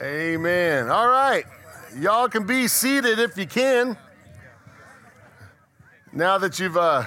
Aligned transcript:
Amen. 0.00 0.90
All 0.90 1.06
right. 1.06 1.44
Y'all 1.96 2.28
can 2.28 2.46
be 2.46 2.66
seated 2.66 3.20
if 3.20 3.36
you 3.36 3.46
can. 3.46 3.96
Now 6.12 6.36
that 6.38 6.58
you've 6.58 6.76
uh, 6.76 7.04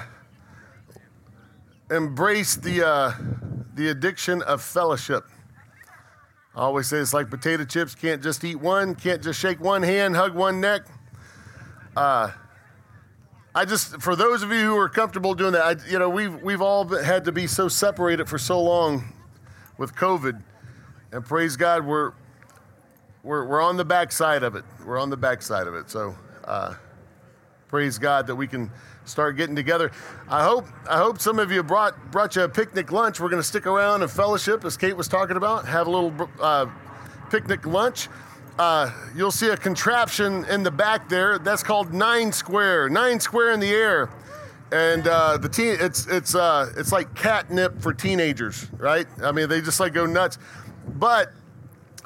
embraced 1.90 2.62
the, 2.62 2.86
uh, 2.86 3.12
the 3.74 3.88
addiction 3.88 4.40
of 4.42 4.62
fellowship. 4.62 5.24
I 6.54 6.60
always 6.60 6.86
say 6.86 6.96
it's 6.96 7.12
like 7.12 7.28
potato 7.28 7.64
chips. 7.64 7.94
Can't 7.94 8.22
just 8.22 8.42
eat 8.42 8.56
one, 8.56 8.94
can't 8.94 9.22
just 9.22 9.38
shake 9.38 9.60
one 9.60 9.82
hand, 9.82 10.16
hug 10.16 10.34
one 10.34 10.60
neck. 10.60 10.82
Uh, 11.94 12.32
I 13.54 13.66
just, 13.66 14.00
for 14.00 14.16
those 14.16 14.42
of 14.42 14.50
you 14.50 14.60
who 14.60 14.76
are 14.78 14.88
comfortable 14.88 15.34
doing 15.34 15.52
that, 15.52 15.62
I, 15.62 15.90
you 15.90 15.98
know, 15.98 16.08
we've, 16.08 16.42
we've 16.42 16.62
all 16.62 16.86
had 16.86 17.26
to 17.26 17.32
be 17.32 17.46
so 17.46 17.68
separated 17.68 18.28
for 18.28 18.38
so 18.38 18.62
long 18.62 19.12
with 19.76 19.94
COVID. 19.94 20.42
And 21.12 21.24
praise 21.24 21.56
God, 21.56 21.84
we're, 21.84 22.12
we're, 23.28 23.44
we're 23.44 23.60
on 23.60 23.76
the 23.76 23.84
backside 23.84 24.42
of 24.42 24.56
it. 24.56 24.64
We're 24.86 24.98
on 24.98 25.10
the 25.10 25.16
backside 25.16 25.66
of 25.66 25.74
it. 25.74 25.90
So 25.90 26.16
uh, 26.44 26.74
praise 27.68 27.98
God 27.98 28.26
that 28.26 28.34
we 28.34 28.46
can 28.46 28.70
start 29.04 29.36
getting 29.36 29.54
together. 29.54 29.92
I 30.28 30.42
hope 30.42 30.66
I 30.88 30.96
hope 30.96 31.20
some 31.20 31.38
of 31.38 31.52
you 31.52 31.62
brought 31.62 32.10
brought 32.10 32.36
you 32.36 32.42
a 32.42 32.48
picnic 32.48 32.90
lunch. 32.90 33.20
We're 33.20 33.28
going 33.28 33.42
to 33.42 33.46
stick 33.46 33.66
around 33.66 34.00
and 34.00 34.10
fellowship, 34.10 34.64
as 34.64 34.78
Kate 34.78 34.96
was 34.96 35.08
talking 35.08 35.36
about. 35.36 35.66
Have 35.66 35.86
a 35.86 35.90
little 35.90 36.30
uh, 36.40 36.66
picnic 37.30 37.66
lunch. 37.66 38.08
Uh, 38.58 38.90
you'll 39.14 39.30
see 39.30 39.48
a 39.50 39.56
contraption 39.56 40.46
in 40.46 40.62
the 40.62 40.70
back 40.70 41.08
there. 41.10 41.38
That's 41.38 41.62
called 41.62 41.92
Nine 41.92 42.32
Square. 42.32 42.88
Nine 42.88 43.20
Square 43.20 43.52
in 43.52 43.60
the 43.60 43.70
air, 43.70 44.10
and 44.72 45.06
uh, 45.06 45.36
the 45.36 45.50
teen. 45.50 45.76
It's 45.78 46.06
it's 46.06 46.34
uh, 46.34 46.72
it's 46.78 46.92
like 46.92 47.14
catnip 47.14 47.80
for 47.82 47.92
teenagers, 47.92 48.68
right? 48.78 49.06
I 49.22 49.32
mean, 49.32 49.50
they 49.50 49.60
just 49.60 49.80
like 49.80 49.92
go 49.92 50.06
nuts. 50.06 50.38
But 50.96 51.32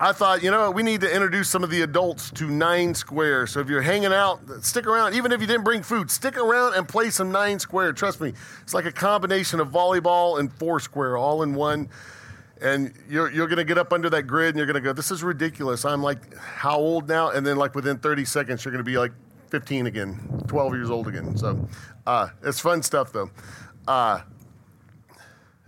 I 0.02 0.10
thought, 0.10 0.42
you 0.42 0.50
know 0.50 0.62
what, 0.62 0.74
we 0.74 0.82
need 0.82 1.00
to 1.02 1.14
introduce 1.14 1.48
some 1.48 1.62
of 1.62 1.70
the 1.70 1.82
adults 1.82 2.32
to 2.32 2.50
Nine 2.50 2.92
Square. 2.92 3.46
So 3.46 3.60
if 3.60 3.68
you're 3.68 3.82
hanging 3.82 4.12
out, 4.12 4.40
stick 4.60 4.88
around. 4.88 5.14
Even 5.14 5.30
if 5.30 5.40
you 5.40 5.46
didn't 5.46 5.62
bring 5.62 5.84
food, 5.84 6.10
stick 6.10 6.36
around 6.36 6.74
and 6.74 6.88
play 6.88 7.08
some 7.08 7.30
Nine 7.30 7.60
Square. 7.60 7.92
Trust 7.92 8.20
me, 8.20 8.32
it's 8.62 8.74
like 8.74 8.84
a 8.84 8.90
combination 8.90 9.60
of 9.60 9.68
volleyball 9.68 10.40
and 10.40 10.52
four 10.52 10.80
square 10.80 11.16
all 11.16 11.44
in 11.44 11.54
one. 11.54 11.88
And 12.60 12.92
you're, 13.08 13.30
you're 13.30 13.46
going 13.46 13.58
to 13.58 13.64
get 13.64 13.78
up 13.78 13.92
under 13.92 14.10
that 14.10 14.24
grid 14.24 14.48
and 14.48 14.56
you're 14.56 14.66
going 14.66 14.74
to 14.74 14.80
go, 14.80 14.92
this 14.92 15.12
is 15.12 15.22
ridiculous. 15.22 15.84
I'm 15.84 16.02
like, 16.02 16.36
how 16.36 16.78
old 16.78 17.08
now? 17.08 17.30
And 17.30 17.46
then, 17.46 17.56
like, 17.56 17.76
within 17.76 17.98
30 17.98 18.24
seconds, 18.24 18.64
you're 18.64 18.72
going 18.72 18.84
to 18.84 18.90
be 18.90 18.98
like 18.98 19.12
15 19.50 19.86
again, 19.86 20.42
12 20.48 20.74
years 20.74 20.90
old 20.90 21.06
again. 21.06 21.36
So 21.36 21.68
uh, 22.08 22.30
it's 22.42 22.58
fun 22.58 22.82
stuff, 22.82 23.12
though. 23.12 23.30
Uh, 23.86 24.22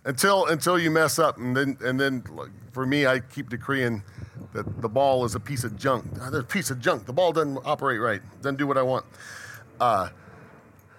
until 0.04 0.46
until 0.46 0.78
you 0.78 0.90
mess 0.90 1.18
up, 1.18 1.38
and 1.38 1.56
then 1.56 1.78
and 1.82 1.98
then 1.98 2.22
for 2.72 2.84
me, 2.84 3.06
I 3.06 3.20
keep 3.20 3.48
decreeing 3.48 4.02
that 4.54 4.80
the 4.80 4.88
ball 4.88 5.24
is 5.24 5.34
a 5.34 5.40
piece 5.40 5.64
of 5.64 5.76
junk. 5.76 6.06
Ah, 6.20 6.30
a 6.32 6.42
piece 6.42 6.70
of 6.70 6.80
junk. 6.80 7.06
The 7.06 7.12
ball 7.12 7.32
doesn't 7.32 7.58
operate 7.64 8.00
right. 8.00 8.22
Doesn't 8.40 8.56
do 8.56 8.66
what 8.66 8.78
I 8.78 8.82
want. 8.82 9.04
Uh, 9.78 10.08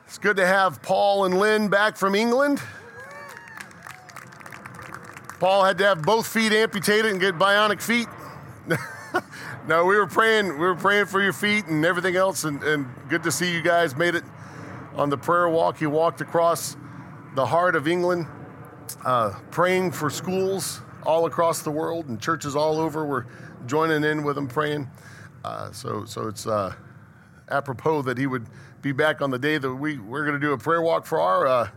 it's 0.05 0.17
good 0.17 0.35
to 0.37 0.45
have 0.45 0.81
Paul 0.81 1.25
and 1.25 1.39
Lynn 1.39 1.69
back 1.69 1.95
from 1.97 2.15
England. 2.15 2.61
Paul 5.39 5.63
had 5.63 5.77
to 5.79 5.85
have 5.85 6.03
both 6.03 6.27
feet 6.27 6.51
amputated 6.51 7.11
and 7.11 7.19
get 7.19 7.35
bionic 7.35 7.81
feet. 7.81 8.07
no, 9.67 9.85
we 9.85 9.95
were 9.95 10.07
praying. 10.07 10.47
We 10.47 10.59
were 10.59 10.75
praying 10.75 11.05
for 11.05 11.21
your 11.21 11.33
feet 11.33 11.65
and 11.67 11.85
everything 11.85 12.15
else, 12.15 12.43
and, 12.43 12.61
and 12.63 12.87
good 13.09 13.23
to 13.23 13.31
see 13.31 13.53
you 13.53 13.61
guys 13.61 13.95
made 13.95 14.15
it 14.15 14.23
on 14.95 15.09
the 15.09 15.17
prayer 15.17 15.47
walk. 15.47 15.79
You 15.79 15.89
walked 15.89 16.19
across 16.19 16.75
the 17.35 17.45
heart 17.45 17.75
of 17.75 17.87
England, 17.87 18.27
uh, 19.05 19.31
praying 19.51 19.91
for 19.91 20.09
schools 20.09 20.81
all 21.05 21.25
across 21.25 21.61
the 21.61 21.71
world 21.71 22.07
and 22.07 22.19
churches 22.19 22.55
all 22.55 22.79
over. 22.79 23.05
We're 23.05 23.25
joining 23.67 24.03
in 24.03 24.23
with 24.23 24.35
them 24.35 24.47
praying. 24.47 24.87
Uh, 25.43 25.71
so, 25.71 26.05
so 26.05 26.27
it's 26.27 26.47
uh, 26.47 26.73
apropos 27.49 28.01
that 28.03 28.17
he 28.17 28.27
would 28.27 28.47
be 28.81 28.91
back 28.91 29.21
on 29.21 29.31
the 29.31 29.39
day 29.39 29.57
that 29.57 29.73
we 29.73 29.97
we're 29.97 30.25
going 30.25 30.39
to 30.39 30.45
do 30.45 30.53
a 30.53 30.57
prayer 30.57 30.81
walk 30.81 31.05
for 31.05 31.19
our 31.19 31.47
uh, 31.47 31.69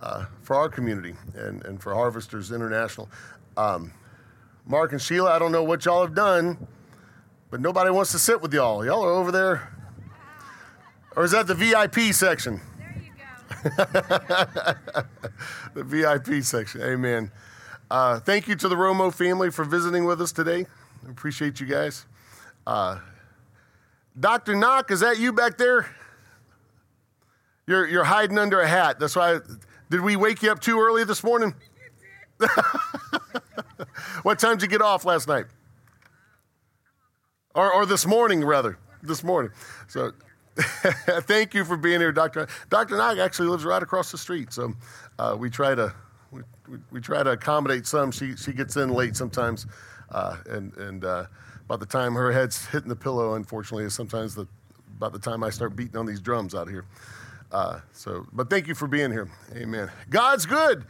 uh, 0.00 0.26
for 0.42 0.56
our 0.56 0.68
community 0.68 1.14
and, 1.34 1.64
and 1.64 1.80
for 1.80 1.94
Harvesters 1.94 2.50
International. 2.52 3.08
Um, 3.56 3.92
Mark 4.66 4.92
and 4.92 5.00
Sheila, 5.00 5.30
I 5.32 5.38
don't 5.38 5.52
know 5.52 5.62
what 5.62 5.84
y'all 5.84 6.02
have 6.02 6.14
done, 6.14 6.66
but 7.50 7.60
nobody 7.60 7.90
wants 7.90 8.12
to 8.12 8.18
sit 8.18 8.40
with 8.40 8.52
y'all. 8.54 8.84
Y'all 8.84 9.04
are 9.04 9.12
over 9.12 9.30
there, 9.30 9.74
or 11.16 11.24
is 11.24 11.32
that 11.32 11.46
the 11.46 11.54
VIP 11.54 12.14
section? 12.14 12.60
the 13.62 15.04
VIP 15.74 16.42
section. 16.42 16.82
Amen. 16.82 17.30
Uh, 17.90 18.18
thank 18.20 18.48
you 18.48 18.56
to 18.56 18.68
the 18.68 18.74
Romo 18.74 19.12
family 19.12 19.50
for 19.50 19.64
visiting 19.64 20.06
with 20.06 20.20
us 20.22 20.32
today. 20.32 20.66
Appreciate 21.08 21.60
you 21.60 21.66
guys. 21.66 22.06
Uh, 22.66 22.98
Dr. 24.18 24.54
Knock, 24.54 24.90
is 24.90 25.00
that 25.00 25.18
you 25.18 25.32
back 25.32 25.58
there? 25.58 25.94
You're, 27.66 27.86
you're 27.86 28.04
hiding 28.04 28.38
under 28.38 28.60
a 28.60 28.68
hat. 28.68 28.98
That's 29.00 29.16
why. 29.16 29.36
I, 29.36 29.38
did 29.90 30.00
we 30.00 30.16
wake 30.16 30.42
you 30.42 30.50
up 30.50 30.60
too 30.60 30.80
early 30.80 31.04
this 31.04 31.22
morning? 31.22 31.54
what 34.22 34.38
time 34.38 34.56
did 34.56 34.62
you 34.62 34.68
get 34.68 34.82
off 34.82 35.04
last 35.04 35.28
night? 35.28 35.44
Or, 37.54 37.72
or 37.72 37.84
this 37.86 38.06
morning, 38.06 38.44
rather. 38.44 38.78
This 39.02 39.22
morning. 39.22 39.52
So 39.88 40.12
thank 40.56 41.54
you 41.54 41.64
for 41.64 41.76
being 41.76 42.00
here, 42.00 42.12
Dr. 42.12 42.48
Dr. 42.70 42.96
Knock 42.96 43.18
actually 43.18 43.48
lives 43.48 43.64
right 43.64 43.82
across 43.82 44.12
the 44.12 44.18
street. 44.18 44.52
So 44.52 44.72
uh, 45.18 45.36
we 45.38 45.50
try 45.50 45.74
to 45.74 45.94
we, 46.30 46.42
we, 46.90 47.00
try 47.00 47.22
to 47.22 47.32
accommodate 47.32 47.86
some. 47.86 48.10
She, 48.10 48.36
she 48.36 48.52
gets 48.52 48.76
in 48.76 48.90
late 48.90 49.16
sometimes. 49.16 49.66
Uh, 50.12 50.36
and 50.48 50.76
and 50.76 51.04
uh, 51.04 51.26
by 51.66 51.76
the 51.76 51.86
time 51.86 52.14
her 52.14 52.30
head's 52.30 52.66
hitting 52.66 52.88
the 52.88 52.96
pillow, 52.96 53.34
unfortunately, 53.34 53.84
is 53.84 53.94
sometimes 53.94 54.34
the, 54.34 54.46
about 54.96 55.12
the 55.12 55.18
time 55.18 55.42
I 55.42 55.50
start 55.50 55.74
beating 55.74 55.96
on 55.96 56.06
these 56.06 56.20
drums 56.20 56.54
out 56.54 56.68
here. 56.68 56.84
Uh, 57.50 57.80
so, 57.92 58.26
but 58.32 58.48
thank 58.48 58.66
you 58.66 58.74
for 58.74 58.86
being 58.86 59.10
here. 59.10 59.28
Amen. 59.54 59.90
God's 60.10 60.46
good. 60.46 60.84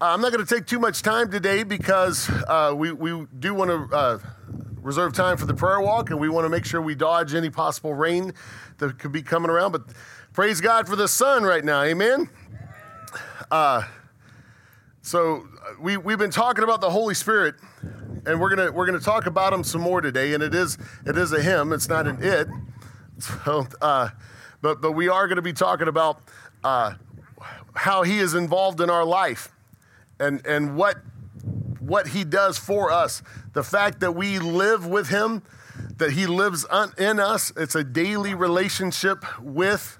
Uh, 0.00 0.06
I'm 0.12 0.20
not 0.20 0.32
going 0.32 0.44
to 0.44 0.54
take 0.54 0.66
too 0.66 0.78
much 0.78 1.02
time 1.02 1.30
today 1.30 1.62
because 1.62 2.28
uh, 2.48 2.72
we, 2.76 2.92
we 2.92 3.26
do 3.38 3.54
want 3.54 3.70
to 3.70 3.96
uh, 3.96 4.18
reserve 4.82 5.12
time 5.12 5.36
for 5.36 5.46
the 5.46 5.54
prayer 5.54 5.80
walk 5.80 6.10
and 6.10 6.20
we 6.20 6.28
want 6.28 6.44
to 6.44 6.48
make 6.48 6.64
sure 6.64 6.80
we 6.80 6.94
dodge 6.94 7.34
any 7.34 7.50
possible 7.50 7.94
rain 7.94 8.32
that 8.78 8.98
could 8.98 9.12
be 9.12 9.22
coming 9.22 9.50
around. 9.50 9.72
But 9.72 9.82
praise 10.32 10.60
God 10.60 10.86
for 10.86 10.96
the 10.96 11.08
sun 11.08 11.42
right 11.44 11.64
now. 11.64 11.82
Amen. 11.82 12.28
So 15.04 15.46
we, 15.78 15.98
we've 15.98 16.16
been 16.16 16.30
talking 16.30 16.64
about 16.64 16.80
the 16.80 16.88
Holy 16.88 17.14
Spirit, 17.14 17.56
and 18.26 18.40
we're 18.40 18.54
gonna 18.54 18.72
we're 18.72 18.86
gonna 18.86 19.00
talk 19.00 19.26
about 19.26 19.52
him 19.52 19.64
some 19.64 19.80
more 19.80 20.00
today. 20.00 20.34
And 20.34 20.42
it 20.42 20.54
is 20.54 20.78
it 21.06 21.16
is 21.16 21.32
a 21.32 21.42
him. 21.42 21.72
It's 21.72 21.88
not 21.88 22.06
an 22.06 22.22
it. 22.22 22.48
So, 23.16 23.64
uh, 23.80 24.08
but 24.60 24.80
but 24.80 24.90
we 24.90 25.08
are 25.08 25.28
going 25.28 25.36
to 25.36 25.42
be 25.42 25.52
talking 25.52 25.86
about 25.86 26.20
uh, 26.64 26.94
how 27.74 28.02
he 28.02 28.18
is 28.18 28.34
involved 28.34 28.80
in 28.80 28.90
our 28.90 29.04
life, 29.04 29.52
and 30.18 30.44
and 30.44 30.74
what 30.74 30.96
what 31.78 32.08
he 32.08 32.24
does 32.24 32.58
for 32.58 32.90
us. 32.90 33.22
The 33.52 33.62
fact 33.62 34.00
that 34.00 34.16
we 34.16 34.40
live 34.40 34.84
with 34.84 35.10
him, 35.10 35.44
that 35.98 36.10
he 36.10 36.26
lives 36.26 36.66
in 36.98 37.20
us. 37.20 37.52
It's 37.56 37.76
a 37.76 37.84
daily 37.84 38.34
relationship 38.34 39.24
with 39.40 39.96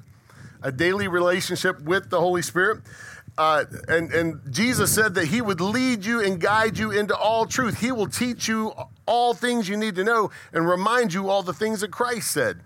a 0.64 0.72
daily 0.72 1.06
relationship 1.06 1.80
with 1.82 2.08
the 2.10 2.18
Holy 2.18 2.42
Spirit. 2.42 2.80
Uh, 3.36 3.64
and, 3.88 4.12
and 4.12 4.40
Jesus 4.52 4.94
said 4.94 5.14
that 5.14 5.26
he 5.26 5.40
would 5.40 5.60
lead 5.60 6.04
you 6.04 6.22
and 6.22 6.40
guide 6.40 6.78
you 6.78 6.92
into 6.92 7.16
all 7.16 7.46
truth. 7.46 7.80
He 7.80 7.90
will 7.90 8.06
teach 8.06 8.46
you 8.46 8.72
all 9.06 9.34
things 9.34 9.68
you 9.68 9.76
need 9.76 9.96
to 9.96 10.04
know 10.04 10.30
and 10.52 10.68
remind 10.68 11.12
you 11.12 11.28
all 11.28 11.42
the 11.42 11.52
things 11.52 11.80
that 11.80 11.90
Christ 11.90 12.30
said. 12.30 12.60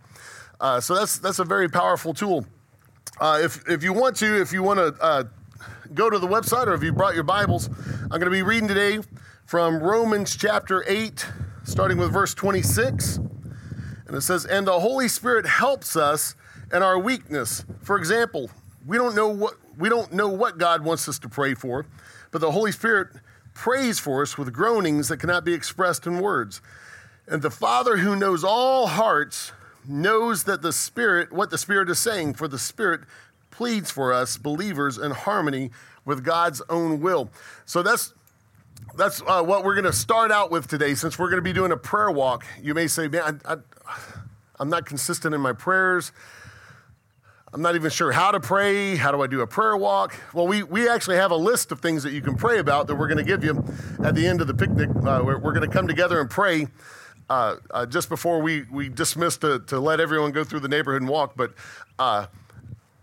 Uh, 0.60 0.80
so 0.80 0.94
that's, 0.94 1.18
that's 1.18 1.38
a 1.38 1.44
very 1.44 1.68
powerful 1.68 2.12
tool. 2.12 2.44
Uh, 3.18 3.40
if, 3.42 3.66
if 3.68 3.82
you 3.82 3.92
want 3.92 4.16
to, 4.16 4.40
if 4.40 4.52
you 4.52 4.62
want 4.62 4.78
to 4.78 5.02
uh, 5.02 5.24
go 5.94 6.10
to 6.10 6.18
the 6.18 6.26
website 6.26 6.66
or 6.66 6.74
if 6.74 6.82
you 6.82 6.92
brought 6.92 7.14
your 7.14 7.24
Bibles, 7.24 7.68
I'm 8.02 8.08
going 8.08 8.22
to 8.22 8.30
be 8.30 8.42
reading 8.42 8.68
today 8.68 8.98
from 9.46 9.82
Romans 9.82 10.36
chapter 10.36 10.84
8, 10.86 11.26
starting 11.64 11.96
with 11.96 12.12
verse 12.12 12.34
26. 12.34 13.16
And 13.16 14.16
it 14.16 14.20
says, 14.20 14.44
And 14.44 14.66
the 14.66 14.80
Holy 14.80 15.08
Spirit 15.08 15.46
helps 15.46 15.96
us 15.96 16.34
in 16.72 16.82
our 16.82 16.98
weakness. 16.98 17.64
For 17.82 17.96
example, 17.96 18.50
we 18.86 18.98
don't 18.98 19.14
know 19.14 19.28
what 19.28 19.54
we 19.78 19.88
don't 19.88 20.12
know 20.12 20.28
what 20.28 20.58
God 20.58 20.84
wants 20.84 21.08
us 21.08 21.18
to 21.20 21.28
pray 21.28 21.54
for, 21.54 21.86
but 22.30 22.40
the 22.40 22.50
Holy 22.50 22.72
Spirit 22.72 23.08
prays 23.54 23.98
for 23.98 24.22
us 24.22 24.36
with 24.36 24.52
groanings 24.52 25.08
that 25.08 25.18
cannot 25.18 25.44
be 25.44 25.54
expressed 25.54 26.06
in 26.06 26.20
words. 26.20 26.60
And 27.26 27.42
the 27.42 27.50
Father 27.50 27.98
who 27.98 28.16
knows 28.16 28.42
all 28.42 28.88
hearts 28.88 29.52
knows 29.86 30.44
that 30.44 30.62
the 30.62 30.72
Spirit, 30.72 31.32
what 31.32 31.50
the 31.50 31.58
Spirit 31.58 31.88
is 31.88 31.98
saying, 31.98 32.34
for 32.34 32.48
the 32.48 32.58
Spirit 32.58 33.02
pleads 33.50 33.90
for 33.90 34.12
us 34.12 34.36
believers 34.36 34.98
in 34.98 35.12
harmony 35.12 35.70
with 36.04 36.24
God's 36.24 36.62
own 36.68 37.00
will. 37.00 37.30
So 37.64 37.82
that's 37.82 38.14
that's 38.96 39.22
uh, 39.26 39.42
what 39.42 39.64
we're 39.64 39.74
going 39.74 39.84
to 39.84 39.92
start 39.92 40.30
out 40.30 40.50
with 40.50 40.66
today. 40.66 40.94
Since 40.94 41.18
we're 41.18 41.28
going 41.28 41.38
to 41.38 41.42
be 41.42 41.52
doing 41.52 41.72
a 41.72 41.76
prayer 41.76 42.10
walk, 42.10 42.44
you 42.62 42.74
may 42.74 42.86
say, 42.86 43.08
"Man, 43.08 43.40
I, 43.44 43.54
I, 43.54 43.56
I'm 44.58 44.70
not 44.70 44.86
consistent 44.86 45.34
in 45.34 45.40
my 45.40 45.52
prayers." 45.52 46.12
I'm 47.50 47.62
not 47.62 47.76
even 47.76 47.90
sure 47.90 48.12
how 48.12 48.30
to 48.30 48.40
pray. 48.40 48.96
How 48.96 49.10
do 49.10 49.22
I 49.22 49.26
do 49.26 49.40
a 49.40 49.46
prayer 49.46 49.74
walk? 49.76 50.14
Well, 50.34 50.46
we, 50.46 50.62
we 50.62 50.86
actually 50.86 51.16
have 51.16 51.30
a 51.30 51.36
list 51.36 51.72
of 51.72 51.80
things 51.80 52.02
that 52.02 52.12
you 52.12 52.20
can 52.20 52.36
pray 52.36 52.58
about 52.58 52.86
that 52.88 52.96
we're 52.96 53.08
going 53.08 53.18
to 53.18 53.24
give 53.24 53.42
you 53.42 53.64
at 54.04 54.14
the 54.14 54.26
end 54.26 54.42
of 54.42 54.46
the 54.46 54.54
picnic. 54.54 54.90
Uh, 54.90 55.22
we're, 55.24 55.38
we're 55.38 55.54
going 55.54 55.66
to 55.66 55.72
come 55.74 55.88
together 55.88 56.20
and 56.20 56.28
pray. 56.28 56.66
uh, 57.30 57.56
uh, 57.70 57.86
just 57.86 58.08
before 58.08 58.40
we, 58.40 58.62
we 58.70 58.88
dismissed 58.88 59.42
to, 59.42 59.60
to 59.60 59.78
let 59.78 60.00
everyone 60.00 60.32
go 60.32 60.44
through 60.44 60.60
the 60.60 60.68
neighborhood 60.68 61.02
and 61.02 61.10
walk. 61.10 61.34
But, 61.36 61.52
uh, 61.98 62.26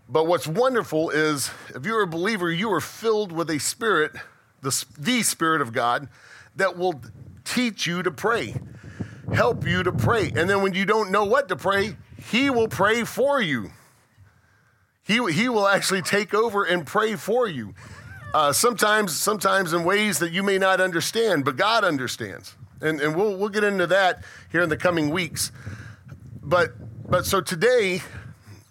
but 0.08 0.26
what's 0.26 0.46
wonderful 0.46 1.10
is 1.10 1.50
if 1.74 1.84
you're 1.84 2.02
a 2.02 2.06
believer, 2.06 2.50
you 2.50 2.72
are 2.72 2.80
filled 2.80 3.32
with 3.32 3.50
a 3.50 3.58
spirit, 3.58 4.12
the, 4.62 4.84
the 4.98 5.22
Spirit 5.22 5.60
of 5.60 5.72
God, 5.72 6.08
that 6.56 6.76
will 6.76 7.00
teach 7.44 7.86
you 7.86 8.02
to 8.02 8.10
pray, 8.10 8.54
help 9.32 9.66
you 9.66 9.82
to 9.82 9.92
pray. 9.92 10.32
And 10.34 10.50
then 10.50 10.62
when 10.62 10.74
you 10.74 10.84
don't 10.84 11.10
know 11.10 11.24
what 11.24 11.48
to 11.48 11.56
pray, 11.56 11.96
He 12.30 12.50
will 12.50 12.68
pray 12.68 13.04
for 13.04 13.40
you. 13.40 13.70
He, 15.06 15.24
he 15.32 15.48
will 15.48 15.68
actually 15.68 16.02
take 16.02 16.34
over 16.34 16.64
and 16.64 16.84
pray 16.84 17.14
for 17.14 17.46
you. 17.46 17.74
Uh, 18.34 18.52
sometimes, 18.52 19.16
sometimes 19.16 19.72
in 19.72 19.84
ways 19.84 20.18
that 20.18 20.32
you 20.32 20.42
may 20.42 20.58
not 20.58 20.80
understand, 20.80 21.44
but 21.44 21.56
God 21.56 21.84
understands. 21.84 22.56
And, 22.80 23.00
and 23.00 23.14
we'll, 23.14 23.36
we'll 23.36 23.48
get 23.48 23.64
into 23.64 23.86
that 23.86 24.24
here 24.50 24.62
in 24.62 24.68
the 24.68 24.76
coming 24.76 25.10
weeks. 25.10 25.52
But, 26.42 26.72
but 27.08 27.24
so 27.24 27.40
today, 27.40 28.02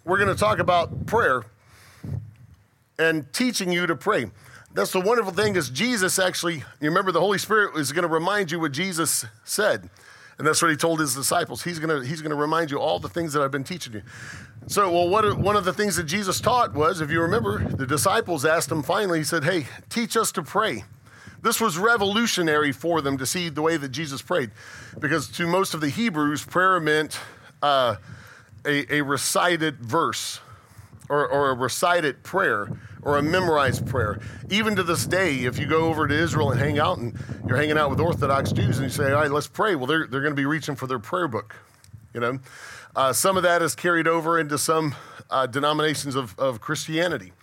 we're 0.03 0.17
going 0.17 0.29
to 0.29 0.39
talk 0.39 0.59
about 0.59 1.05
prayer 1.05 1.43
and 2.99 3.31
teaching 3.33 3.71
you 3.71 3.87
to 3.87 3.95
pray. 3.95 4.29
That's 4.73 4.91
the 4.91 4.99
wonderful 4.99 5.31
thing 5.31 5.55
is 5.55 5.69
Jesus 5.69 6.19
actually, 6.19 6.55
you 6.55 6.89
remember 6.89 7.13
the 7.13 7.21
Holy 7.21 7.37
Spirit 7.37 7.77
is 7.77 7.93
going 7.93 8.03
to 8.03 8.13
remind 8.13 8.51
you 8.51 8.59
what 8.59 8.73
Jesus 8.73 9.25
said. 9.45 9.89
And 10.37 10.45
that's 10.45 10.61
what 10.61 10.69
he 10.69 10.77
told 10.77 10.99
his 10.99 11.15
disciples. 11.15 11.63
He's 11.63 11.79
going 11.79 12.01
to, 12.01 12.05
he's 12.05 12.21
to 12.21 12.35
remind 12.35 12.69
you 12.69 12.77
all 12.77 12.99
the 12.99 13.07
things 13.07 13.31
that 13.33 13.41
I've 13.41 13.51
been 13.51 13.63
teaching 13.63 13.93
you. 13.93 14.01
So, 14.67 14.91
well, 14.91 15.07
what, 15.07 15.37
one 15.37 15.55
of 15.55 15.63
the 15.63 15.71
things 15.71 15.95
that 15.95 16.03
Jesus 16.03 16.41
taught 16.41 16.73
was, 16.73 16.99
if 16.99 17.09
you 17.09 17.21
remember, 17.21 17.63
the 17.63 17.85
disciples 17.85 18.43
asked 18.43 18.71
him 18.71 18.83
finally, 18.83 19.19
he 19.19 19.23
said, 19.23 19.43
Hey, 19.43 19.67
teach 19.89 20.17
us 20.17 20.31
to 20.33 20.43
pray. 20.43 20.83
This 21.41 21.61
was 21.61 21.77
revolutionary 21.77 22.71
for 22.71 23.01
them 23.01 23.17
to 23.19 23.25
see 23.25 23.49
the 23.49 23.61
way 23.61 23.77
that 23.77 23.89
Jesus 23.89 24.21
prayed, 24.21 24.49
because 24.99 25.27
to 25.33 25.45
most 25.45 25.75
of 25.75 25.81
the 25.81 25.89
Hebrews, 25.89 26.43
prayer 26.43 26.79
meant 26.79 27.19
uh, 27.61 27.97
a, 28.65 28.95
a, 28.95 29.01
recited 29.03 29.77
verse 29.77 30.39
or, 31.09 31.27
or, 31.27 31.51
a 31.51 31.53
recited 31.53 32.23
prayer 32.23 32.69
or 33.01 33.17
a 33.17 33.21
memorized 33.21 33.85
prayer. 33.85 34.19
Even 34.49 34.75
to 34.75 34.83
this 34.83 35.05
day, 35.05 35.45
if 35.45 35.59
you 35.59 35.67
go 35.67 35.85
over 35.85 36.07
to 36.07 36.13
Israel 36.13 36.51
and 36.51 36.59
hang 36.59 36.79
out 36.79 36.97
and 36.97 37.17
you're 37.47 37.57
hanging 37.57 37.77
out 37.77 37.89
with 37.89 37.99
Orthodox 37.99 38.51
Jews 38.51 38.77
and 38.79 38.85
you 38.85 38.89
say, 38.89 39.11
all 39.11 39.21
right, 39.21 39.31
let's 39.31 39.47
pray, 39.47 39.75
well, 39.75 39.85
they're, 39.85 40.07
they're 40.07 40.21
going 40.21 40.31
to 40.31 40.35
be 40.35 40.45
reaching 40.45 40.75
for 40.75 40.87
their 40.87 40.99
prayer 40.99 41.27
book, 41.27 41.55
you 42.13 42.19
know? 42.19 42.39
Uh, 42.95 43.11
some 43.13 43.37
of 43.37 43.43
that 43.43 43.61
is 43.61 43.75
carried 43.75 44.07
over 44.07 44.39
into 44.39 44.57
some 44.57 44.95
uh, 45.29 45.45
denominations 45.45 46.15
of, 46.15 46.37
of 46.39 46.61
Christianity, 46.61 47.33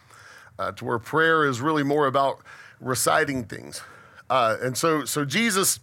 uh, 0.58 0.72
to 0.72 0.84
where 0.84 0.98
prayer 0.98 1.44
is 1.46 1.60
really 1.60 1.82
more 1.82 2.06
about 2.06 2.40
reciting 2.80 3.44
things. 3.44 3.82
Uh, 4.30 4.56
and 4.62 4.76
so, 4.76 5.04
so 5.04 5.24
Jesus 5.24 5.78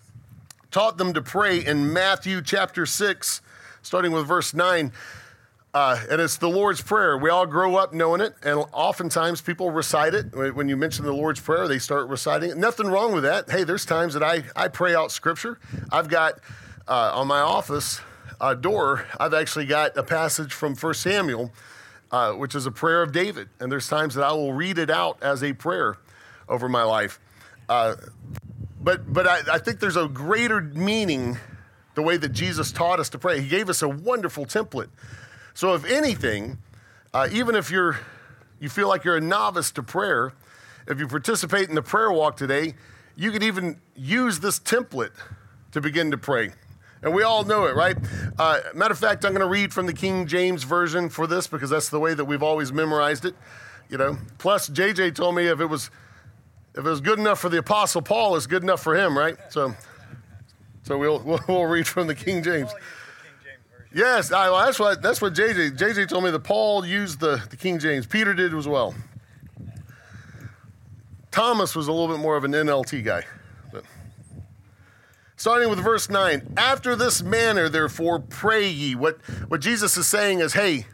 taught 0.72 0.98
them 0.98 1.14
to 1.14 1.22
pray 1.22 1.64
in 1.64 1.94
Matthew 1.94 2.42
chapter 2.42 2.86
6, 2.86 3.42
starting 3.82 4.12
with 4.12 4.26
verse 4.26 4.54
9. 4.54 4.92
Uh, 5.72 6.02
and 6.10 6.20
it's 6.20 6.38
the 6.38 6.50
Lord's 6.50 6.82
Prayer. 6.82 7.18
We 7.18 7.30
all 7.30 7.46
grow 7.46 7.76
up 7.76 7.94
knowing 7.94 8.22
it, 8.22 8.34
and 8.42 8.66
oftentimes 8.74 9.42
people 9.42 9.70
recite 9.70 10.16
it. 10.16 10.56
When 10.56 10.68
you 10.68 10.76
mention 10.76 11.06
the 11.06 11.14
Lord's 11.14 11.40
Prayer, 11.40 11.68
they 11.68 11.78
start 11.78 12.10
reciting 12.10 12.50
it. 12.50 12.58
Nothing 12.58 12.88
wrong 12.88 13.14
with 13.14 13.24
that. 13.24 13.50
Hey, 13.52 13.64
there's 13.64 13.86
times 13.86 14.16
that 14.16 14.24
I, 14.24 14.44
I 14.56 14.68
pray 14.68 14.96
out 14.96 15.12
scripture. 15.12 15.60
I've 15.92 16.08
got 16.10 16.40
uh, 16.88 17.12
on 17.14 17.28
my 17.28 17.40
office 17.42 18.02
uh, 18.42 18.54
door, 18.54 19.06
I've 19.20 19.34
actually 19.34 19.66
got 19.66 19.98
a 19.98 20.04
passage 20.04 20.54
from 20.54 20.76
1 20.76 20.94
Samuel, 20.94 21.52
uh, 22.12 22.34
which 22.34 22.56
is 22.56 22.66
a 22.66 22.72
prayer 22.72 23.04
of 23.04 23.12
David. 23.12 23.50
And 23.60 23.72
there's 23.72 23.88
times 23.88 24.16
that 24.16 24.24
I 24.24 24.32
will 24.32 24.54
read 24.54 24.78
it 24.78 24.90
out 24.90 25.22
as 25.22 25.44
a 25.44 25.54
prayer 25.54 25.98
over 26.48 26.70
my 26.70 26.84
life. 26.84 27.20
Uh, 27.68 27.96
but 28.82 29.12
but 29.12 29.28
I, 29.28 29.56
I 29.56 29.58
think 29.60 29.80
there's 29.80 29.98
a 29.98 30.08
greater 30.08 30.62
meaning 30.62 31.38
the 31.96 32.02
way 32.02 32.18
that 32.18 32.30
Jesus 32.30 32.72
taught 32.72 33.00
us 33.00 33.10
to 33.10 33.20
pray. 33.20 33.42
He 33.42 33.48
gave 33.48 33.70
us 33.70 33.82
a 33.82 33.90
wonderful 33.90 34.46
template. 34.46 34.90
So, 35.54 35.74
if 35.74 35.86
anything, 35.86 36.58
uh, 37.14 37.28
even 37.32 37.56
if 37.56 37.72
you're, 37.72 38.00
you 38.60 38.70
feel 38.70 38.88
like 38.88 39.04
you're 39.04 39.18
a 39.18 39.22
novice 39.22 39.72
to 39.72 39.84
prayer, 39.84 40.34
if 40.88 41.00
you 41.00 41.08
participate 41.08 41.70
in 41.70 41.76
the 41.76 41.82
prayer 41.82 42.12
walk 42.12 42.38
today, 42.38 42.76
you 43.16 43.32
could 43.32 43.44
even 43.44 43.80
use 43.96 44.40
this 44.40 44.60
template 44.60 45.12
to 45.72 45.82
begin 45.82 46.12
to 46.12 46.18
pray. 46.18 46.52
And 47.02 47.14
we 47.14 47.24
all 47.24 47.44
know 47.44 47.66
it, 47.66 47.76
right? 47.76 47.96
Uh, 48.38 48.60
matter 48.74 48.92
of 48.92 49.00
fact, 49.00 49.24
I'm 49.24 49.32
going 49.32 49.42
to 49.42 49.48
read 49.48 49.74
from 49.74 49.86
the 49.86 49.94
King 49.94 50.28
James 50.28 50.64
Version 50.64 51.10
for 51.10 51.28
this 51.28 51.48
because 51.48 51.70
that's 51.70 51.90
the 51.90 52.00
way 52.00 52.14
that 52.14 52.26
we've 52.26 52.44
always 52.44 52.74
memorized 52.74 53.26
it. 53.26 53.36
You 53.90 53.98
know, 53.98 54.18
plus 54.38 54.70
JJ 54.70 55.16
told 55.16 55.36
me 55.36 55.48
if 55.48 55.60
it 55.60 55.66
was 55.66 55.90
if 56.74 56.86
it 56.86 56.90
was 56.90 57.02
good 57.02 57.20
enough 57.20 57.40
for 57.40 57.50
the 57.50 57.58
Apostle 57.58 58.02
Paul, 58.02 58.36
it's 58.36 58.48
good 58.48 58.64
enough 58.64 58.82
for 58.82 58.96
him, 58.96 59.18
right? 59.18 59.36
So, 59.50 59.76
so 60.84 60.98
we'll, 60.98 61.40
we'll 61.48 61.66
read 61.66 61.88
from 61.88 62.08
the 62.08 62.16
King 62.16 62.44
James. 62.44 62.72
Yes, 63.94 64.32
I, 64.32 64.50
well, 64.50 64.66
that's 64.66 64.80
what 64.80 65.02
that's 65.02 65.22
what 65.22 65.34
JJ 65.34 65.78
JJ 65.78 66.10
told 66.10 66.24
me 66.24 66.30
that 66.30 66.42
Paul 66.42 66.86
used 66.86 67.20
the, 67.20 67.42
the 67.50 67.58
King 67.58 67.80
James. 67.80 68.06
Peter 68.06 68.34
did 68.34 68.54
as 68.54 68.68
well. 68.68 68.94
Thomas 71.32 71.76
was 71.76 71.88
a 71.88 71.92
little 71.92 72.08
bit 72.08 72.22
more 72.22 72.36
of 72.38 72.44
an 72.44 72.52
NLT 72.52 73.04
guy. 73.04 73.24
But. 73.72 73.86
Starting 75.36 75.70
with 75.70 75.80
verse 75.80 76.10
9. 76.10 76.56
After 76.58 76.96
this 76.96 77.22
manner, 77.22 77.70
therefore, 77.70 78.20
pray 78.20 78.68
ye. 78.68 78.96
What, 78.96 79.20
what 79.48 79.62
Jesus 79.62 79.96
is 79.96 80.08
saying 80.08 80.40
is, 80.40 80.54
hey, 80.54 80.86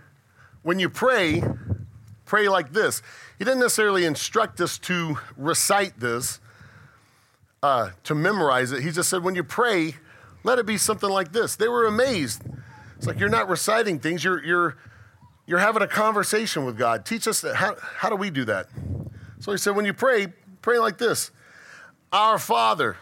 when 0.61 0.77
you 0.77 0.89
pray, 0.89 1.43
pray 2.25 2.49
like 2.49 2.73
this. 2.73 3.01
He 3.39 3.45
didn't 3.45 3.59
necessarily 3.59 4.05
instruct 4.05 4.59
us 4.61 4.77
to 4.79 5.17
recite 5.37 5.99
this, 5.99 6.39
uh, 7.63 7.91
to 8.03 8.13
memorize 8.13 8.71
it. 8.71 8.83
He 8.83 8.91
just 8.91 9.09
said, 9.09 9.23
when 9.23 9.35
you 9.35 9.43
pray, 9.43 9.95
let 10.43 10.59
it 10.59 10.65
be 10.65 10.77
something 10.77 11.09
like 11.09 11.31
this. 11.31 11.55
They 11.55 11.67
were 11.67 11.85
amazed. 11.85 12.43
It's 12.97 13.07
like 13.07 13.19
you're 13.19 13.29
not 13.29 13.49
reciting 13.49 13.99
things, 13.99 14.23
you're, 14.23 14.43
you're, 14.43 14.77
you're 15.45 15.59
having 15.59 15.81
a 15.81 15.87
conversation 15.87 16.65
with 16.65 16.77
God. 16.77 17.05
Teach 17.05 17.27
us 17.27 17.41
that. 17.41 17.55
How, 17.55 17.75
how 17.79 18.09
do 18.09 18.15
we 18.15 18.29
do 18.29 18.45
that? 18.45 18.67
So 19.39 19.51
he 19.51 19.57
said, 19.57 19.75
when 19.75 19.85
you 19.85 19.93
pray, 19.93 20.27
pray 20.61 20.79
like 20.79 20.97
this 20.97 21.31
Our 22.11 22.39
Father. 22.39 22.97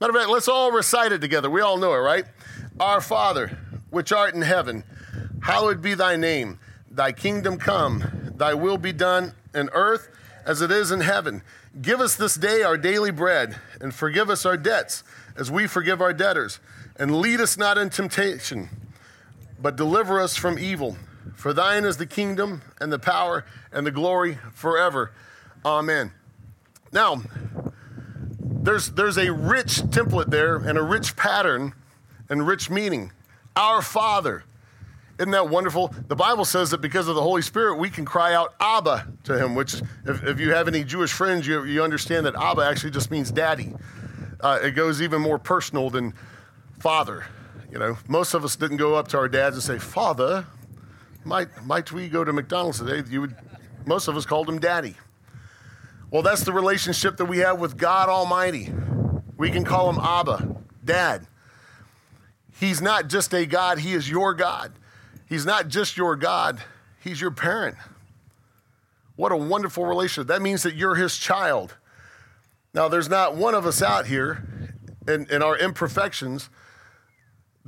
Matter 0.00 0.12
of 0.12 0.16
fact, 0.16 0.30
let's 0.30 0.48
all 0.48 0.70
recite 0.70 1.10
it 1.12 1.20
together. 1.20 1.50
We 1.50 1.60
all 1.60 1.76
know 1.76 1.92
it, 1.92 1.98
right? 1.98 2.24
Our 2.78 3.00
Father, 3.00 3.58
which 3.90 4.12
art 4.12 4.34
in 4.34 4.42
heaven, 4.42 4.84
hallowed 5.42 5.82
be 5.82 5.94
thy 5.94 6.16
name. 6.16 6.60
Thy 6.90 7.12
kingdom 7.12 7.58
come, 7.58 8.32
thy 8.36 8.54
will 8.54 8.78
be 8.78 8.92
done 8.92 9.34
in 9.54 9.68
earth 9.72 10.08
as 10.44 10.62
it 10.62 10.70
is 10.70 10.90
in 10.90 11.00
heaven. 11.00 11.42
Give 11.80 12.00
us 12.00 12.16
this 12.16 12.34
day 12.34 12.62
our 12.62 12.76
daily 12.76 13.10
bread, 13.10 13.56
and 13.80 13.94
forgive 13.94 14.30
us 14.30 14.46
our 14.46 14.56
debts 14.56 15.04
as 15.36 15.50
we 15.50 15.66
forgive 15.66 16.00
our 16.00 16.12
debtors. 16.12 16.58
And 16.96 17.20
lead 17.20 17.40
us 17.40 17.56
not 17.56 17.78
in 17.78 17.90
temptation, 17.90 18.70
but 19.60 19.76
deliver 19.76 20.20
us 20.20 20.36
from 20.36 20.58
evil. 20.58 20.96
For 21.34 21.52
thine 21.52 21.84
is 21.84 21.96
the 21.96 22.06
kingdom, 22.06 22.62
and 22.80 22.92
the 22.92 22.98
power, 22.98 23.44
and 23.72 23.86
the 23.86 23.90
glory 23.90 24.38
forever. 24.52 25.12
Amen. 25.64 26.12
Now, 26.92 27.22
there's, 28.40 28.90
there's 28.90 29.18
a 29.18 29.32
rich 29.32 29.76
template 29.82 30.30
there, 30.30 30.56
and 30.56 30.78
a 30.78 30.82
rich 30.82 31.16
pattern, 31.16 31.74
and 32.28 32.46
rich 32.46 32.70
meaning. 32.70 33.12
Our 33.56 33.82
Father. 33.82 34.44
Isn't 35.18 35.32
that 35.32 35.48
wonderful? 35.48 35.92
The 36.06 36.14
Bible 36.14 36.44
says 36.44 36.70
that 36.70 36.80
because 36.80 37.08
of 37.08 37.16
the 37.16 37.22
Holy 37.22 37.42
Spirit, 37.42 37.76
we 37.76 37.90
can 37.90 38.04
cry 38.04 38.34
out 38.34 38.54
Abba 38.60 39.08
to 39.24 39.36
Him, 39.36 39.56
which, 39.56 39.74
if, 40.06 40.22
if 40.22 40.38
you 40.38 40.52
have 40.52 40.68
any 40.68 40.84
Jewish 40.84 41.12
friends, 41.12 41.46
you, 41.46 41.64
you 41.64 41.82
understand 41.82 42.24
that 42.26 42.36
Abba 42.36 42.62
actually 42.62 42.92
just 42.92 43.10
means 43.10 43.32
daddy. 43.32 43.74
Uh, 44.40 44.60
it 44.62 44.72
goes 44.72 45.02
even 45.02 45.20
more 45.20 45.38
personal 45.38 45.90
than 45.90 46.14
father. 46.78 47.26
You 47.70 47.78
know, 47.78 47.98
most 48.08 48.34
of 48.34 48.44
us 48.44 48.56
didn't 48.56 48.78
go 48.78 48.94
up 48.94 49.08
to 49.08 49.18
our 49.18 49.28
dads 49.28 49.56
and 49.56 49.62
say, 49.62 49.78
Father, 49.78 50.46
might, 51.24 51.48
might 51.64 51.92
we 51.92 52.08
go 52.08 52.24
to 52.24 52.32
McDonald's 52.32 52.78
today? 52.78 53.08
You 53.10 53.22
would, 53.22 53.36
most 53.84 54.08
of 54.08 54.16
us 54.16 54.24
called 54.24 54.48
him 54.48 54.58
daddy. 54.58 54.94
Well, 56.10 56.22
that's 56.22 56.44
the 56.44 56.52
relationship 56.52 57.18
that 57.18 57.26
we 57.26 57.38
have 57.38 57.60
with 57.60 57.76
God 57.76 58.08
Almighty. 58.08 58.72
We 59.36 59.50
can 59.50 59.64
call 59.64 59.90
him 59.90 59.98
Abba, 59.98 60.56
dad. 60.84 61.26
He's 62.58 62.80
not 62.80 63.08
just 63.08 63.34
a 63.34 63.44
God, 63.44 63.78
he 63.78 63.92
is 63.92 64.08
your 64.08 64.32
God. 64.34 64.72
He's 65.28 65.44
not 65.44 65.68
just 65.68 65.96
your 65.96 66.16
God, 66.16 66.62
He's 67.00 67.20
your 67.20 67.30
parent. 67.30 67.76
What 69.16 69.30
a 69.30 69.36
wonderful 69.36 69.84
relationship. 69.84 70.28
That 70.28 70.42
means 70.42 70.62
that 70.62 70.74
you're 70.74 70.94
His 70.94 71.18
child. 71.18 71.76
Now, 72.72 72.88
there's 72.88 73.08
not 73.08 73.36
one 73.36 73.54
of 73.54 73.66
us 73.66 73.82
out 73.82 74.06
here 74.06 74.42
in, 75.06 75.26
in 75.30 75.42
our 75.42 75.56
imperfections 75.56 76.48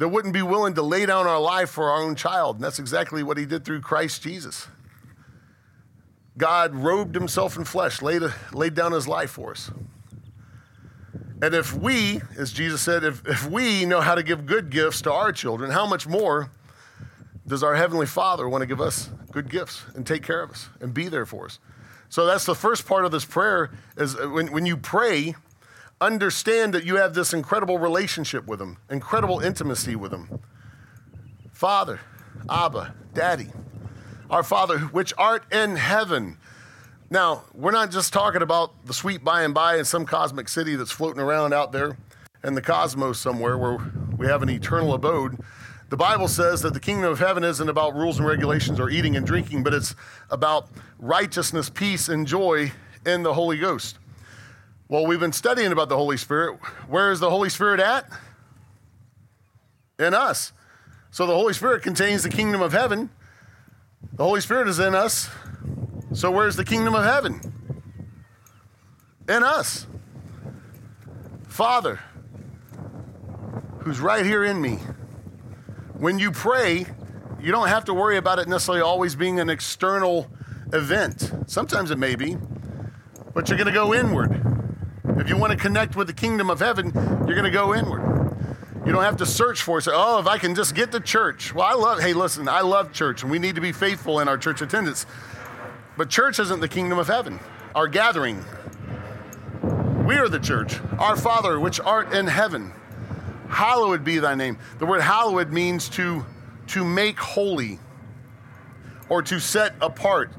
that 0.00 0.09
wouldn't 0.09 0.33
be 0.33 0.40
willing 0.40 0.73
to 0.73 0.80
lay 0.80 1.04
down 1.04 1.26
our 1.26 1.38
life 1.38 1.69
for 1.69 1.90
our 1.90 2.02
own 2.02 2.14
child. 2.14 2.57
And 2.57 2.64
that's 2.64 2.78
exactly 2.78 3.23
what 3.23 3.37
He 3.37 3.45
did 3.45 3.66
through 3.66 3.83
Christ 3.83 4.23
Jesus. 4.23 4.66
God 6.38 6.75
robed 6.75 7.14
Himself 7.14 7.59
in 7.59 7.64
flesh, 7.64 8.00
laid, 8.00 8.23
laid 8.54 8.73
down 8.73 8.92
His 8.92 9.07
life 9.07 9.33
for 9.33 9.50
us. 9.50 9.71
And 11.42 11.54
if 11.54 11.75
we, 11.75 12.23
as 12.38 12.50
Jesus 12.50 12.80
said, 12.80 13.04
if, 13.04 13.26
if 13.26 13.47
we 13.50 13.85
know 13.85 14.00
how 14.00 14.14
to 14.14 14.23
give 14.23 14.47
good 14.47 14.71
gifts 14.71 15.02
to 15.02 15.12
our 15.12 15.33
children, 15.33 15.71
how 15.71 15.87
much 15.87 16.07
more 16.07 16.50
does 17.47 17.62
our 17.62 17.75
Heavenly 17.75 18.07
Father 18.07 18.49
want 18.49 18.62
to 18.62 18.66
give 18.66 18.80
us 18.80 19.11
good 19.30 19.50
gifts 19.50 19.83
and 19.95 20.07
take 20.07 20.23
care 20.23 20.42
of 20.42 20.50
us 20.50 20.71
and 20.80 20.95
be 20.95 21.09
there 21.09 21.26
for 21.26 21.45
us? 21.45 21.59
So 22.09 22.25
that's 22.25 22.47
the 22.47 22.54
first 22.54 22.87
part 22.87 23.04
of 23.04 23.11
this 23.11 23.26
prayer 23.26 23.71
is 23.99 24.16
when, 24.16 24.50
when 24.50 24.64
you 24.64 24.78
pray, 24.78 25.35
understand 26.00 26.75
that 26.75 26.85
you 26.85 26.97
have 26.97 27.14
this 27.14 27.33
incredible 27.33 27.78
relationship 27.78 28.47
with 28.47 28.61
Him, 28.61 28.78
incredible 28.90 29.40
intimacy 29.40 29.97
with 29.97 30.12
Him. 30.12 30.40
Father, 31.52 32.00
Abba, 32.49 32.95
Daddy, 33.12 33.49
our 34.30 34.42
Father, 34.42 34.78
which 34.78 35.12
art 35.19 35.45
in 35.52 35.76
heaven. 35.76 36.38
Now, 37.11 37.42
we're 37.54 37.73
not 37.73 37.90
just 37.90 38.12
talking 38.12 38.40
about 38.40 38.87
the 38.87 38.95
sweet 38.95 39.25
by 39.25 39.42
and 39.42 39.52
by 39.52 39.76
in 39.76 39.85
some 39.85 40.07
cosmic 40.07 40.49
city 40.49 40.76
that's 40.76 40.92
floating 40.92 41.21
around 41.21 41.52
out 41.52 41.73
there 41.73 41.99
in 42.45 42.54
the 42.54 42.62
cosmos 42.62 43.19
somewhere 43.19 43.59
where 43.59 43.78
we 44.16 44.26
have 44.26 44.42
an 44.42 44.49
eternal 44.49 44.95
abode. 44.95 45.38
The 45.90 45.97
Bible 45.97 46.28
says 46.28 46.62
that 46.62 46.73
the 46.73 46.80
kingdom 46.80 47.11
of 47.11 47.19
heaven 47.19 47.42
isn't 47.42 47.69
about 47.69 47.97
rules 47.97 48.19
and 48.19 48.26
regulations 48.26 48.78
or 48.78 48.90
eating 48.90 49.16
and 49.16 49.26
drinking, 49.26 49.64
but 49.64 49.75
it's 49.75 49.97
about 50.30 50.69
righteousness, 51.00 51.69
peace, 51.69 52.09
and 52.09 52.26
joy 52.26 52.71
in 53.04 53.23
the 53.25 53.35
Holy 53.35 53.59
Ghost. 53.59 53.99
Well, 54.90 55.06
we've 55.06 55.20
been 55.20 55.32
studying 55.32 55.70
about 55.70 55.88
the 55.88 55.97
Holy 55.97 56.16
Spirit. 56.16 56.59
Where 56.88 57.12
is 57.12 57.20
the 57.20 57.30
Holy 57.30 57.49
Spirit 57.49 57.78
at? 57.78 58.11
In 60.00 60.14
us. 60.14 60.52
So 61.12 61.28
the 61.28 61.35
Holy 61.35 61.52
Spirit 61.52 61.85
contains 61.85 62.25
the 62.25 62.28
kingdom 62.28 62.61
of 62.61 62.73
heaven. 62.73 63.09
The 64.14 64.25
Holy 64.25 64.40
Spirit 64.40 64.66
is 64.66 64.80
in 64.80 64.97
us. 64.97 65.28
So 66.12 66.32
where's 66.32 66.56
the 66.56 66.64
kingdom 66.64 66.97
of 66.97 67.04
heaven? 67.04 67.40
In 69.28 69.44
us. 69.44 69.87
Father, 71.47 72.00
who's 73.82 74.00
right 74.00 74.26
here 74.26 74.44
in 74.44 74.61
me. 74.61 74.80
When 75.99 76.18
you 76.18 76.32
pray, 76.32 76.85
you 77.40 77.52
don't 77.52 77.68
have 77.68 77.85
to 77.85 77.94
worry 77.94 78.16
about 78.16 78.40
it 78.40 78.49
necessarily 78.49 78.82
always 78.82 79.14
being 79.14 79.38
an 79.38 79.50
external 79.50 80.28
event. 80.73 81.32
Sometimes 81.47 81.92
it 81.92 81.99
may 81.99 82.16
be, 82.16 82.37
but 83.32 83.49
you're 83.49 83.56
going 83.56 83.68
to 83.68 83.73
go 83.73 83.94
inward. 83.94 84.50
If 85.20 85.28
you 85.28 85.36
want 85.36 85.52
to 85.52 85.58
connect 85.58 85.96
with 85.96 86.06
the 86.06 86.14
kingdom 86.14 86.48
of 86.48 86.60
heaven, 86.60 86.92
you're 86.94 87.34
going 87.34 87.44
to 87.44 87.50
go 87.50 87.74
inward. 87.74 88.34
You 88.86 88.92
don't 88.92 89.02
have 89.02 89.18
to 89.18 89.26
search 89.26 89.60
for 89.60 89.78
it. 89.78 89.82
Say, 89.82 89.90
oh, 89.94 90.18
if 90.18 90.26
I 90.26 90.38
can 90.38 90.54
just 90.54 90.74
get 90.74 90.92
to 90.92 91.00
church. 91.00 91.54
Well, 91.54 91.66
I 91.66 91.74
love, 91.74 92.00
hey, 92.00 92.14
listen, 92.14 92.48
I 92.48 92.62
love 92.62 92.94
church, 92.94 93.22
and 93.22 93.30
we 93.30 93.38
need 93.38 93.56
to 93.56 93.60
be 93.60 93.70
faithful 93.70 94.20
in 94.20 94.28
our 94.28 94.38
church 94.38 94.62
attendance. 94.62 95.04
But 95.98 96.08
church 96.08 96.38
isn't 96.38 96.60
the 96.60 96.68
kingdom 96.68 96.98
of 96.98 97.06
heaven. 97.06 97.38
Our 97.74 97.86
gathering, 97.86 98.42
we 100.06 100.16
are 100.16 100.28
the 100.28 100.40
church. 100.40 100.80
Our 100.98 101.18
Father, 101.18 101.60
which 101.60 101.80
art 101.80 102.14
in 102.14 102.26
heaven, 102.26 102.72
hallowed 103.50 104.02
be 104.02 104.20
thy 104.20 104.34
name. 104.34 104.56
The 104.78 104.86
word 104.86 105.02
hallowed 105.02 105.52
means 105.52 105.90
to, 105.90 106.24
to 106.68 106.82
make 106.82 107.18
holy 107.18 107.78
or 109.10 109.20
to 109.22 109.38
set 109.38 109.74
apart. 109.82 110.32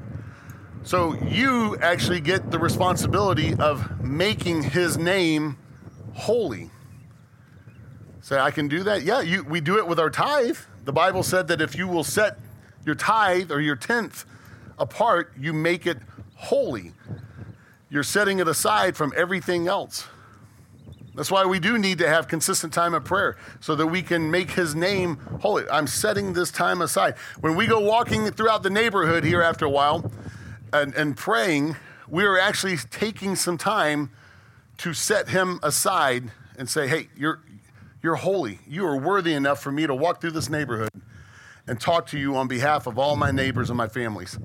So 0.84 1.14
you 1.14 1.76
actually 1.80 2.20
get 2.20 2.50
the 2.50 2.58
responsibility 2.58 3.54
of 3.54 4.02
making 4.02 4.64
his 4.64 4.98
name 4.98 5.56
holy. 6.12 6.70
Say, 8.20 8.38
I 8.38 8.50
can 8.50 8.68
do 8.68 8.82
that? 8.82 9.02
Yeah, 9.02 9.20
you, 9.20 9.44
we 9.44 9.60
do 9.60 9.78
it 9.78 9.86
with 9.86 10.00
our 10.00 10.10
tithe. 10.10 10.56
The 10.84 10.92
Bible 10.92 11.22
said 11.22 11.48
that 11.48 11.60
if 11.60 11.76
you 11.76 11.86
will 11.86 12.04
set 12.04 12.38
your 12.84 12.96
tithe 12.96 13.52
or 13.52 13.60
your 13.60 13.76
tenth 13.76 14.24
apart, 14.78 15.32
you 15.38 15.52
make 15.52 15.86
it 15.86 15.98
holy. 16.34 16.92
You're 17.88 18.02
setting 18.02 18.40
it 18.40 18.48
aside 18.48 18.96
from 18.96 19.12
everything 19.16 19.68
else. 19.68 20.06
That's 21.14 21.30
why 21.30 21.44
we 21.44 21.60
do 21.60 21.78
need 21.78 21.98
to 21.98 22.08
have 22.08 22.26
consistent 22.26 22.72
time 22.72 22.94
of 22.94 23.04
prayer 23.04 23.36
so 23.60 23.76
that 23.76 23.86
we 23.86 24.02
can 24.02 24.30
make 24.30 24.52
his 24.52 24.74
name 24.74 25.16
holy. 25.40 25.68
I'm 25.70 25.86
setting 25.86 26.32
this 26.32 26.50
time 26.50 26.80
aside. 26.80 27.14
When 27.40 27.54
we 27.54 27.66
go 27.66 27.80
walking 27.80 28.30
throughout 28.30 28.62
the 28.62 28.70
neighborhood 28.70 29.22
here 29.22 29.42
after 29.42 29.66
a 29.66 29.70
while, 29.70 30.10
and, 30.72 30.94
and 30.94 31.16
praying, 31.16 31.76
we 32.08 32.24
are 32.24 32.38
actually 32.38 32.76
taking 32.76 33.36
some 33.36 33.58
time 33.58 34.10
to 34.78 34.94
set 34.94 35.28
him 35.28 35.60
aside 35.62 36.30
and 36.58 36.68
say, 36.68 36.88
hey, 36.88 37.08
you're, 37.16 37.40
you're 38.02 38.16
holy. 38.16 38.58
You 38.66 38.86
are 38.86 38.96
worthy 38.96 39.34
enough 39.34 39.62
for 39.62 39.70
me 39.70 39.86
to 39.86 39.94
walk 39.94 40.20
through 40.20 40.32
this 40.32 40.48
neighborhood 40.48 40.90
and 41.66 41.80
talk 41.80 42.06
to 42.08 42.18
you 42.18 42.36
on 42.36 42.48
behalf 42.48 42.86
of 42.86 42.98
all 42.98 43.16
my 43.16 43.30
neighbors 43.30 43.70
and 43.70 43.76
my 43.76 43.88
families. 43.88 44.38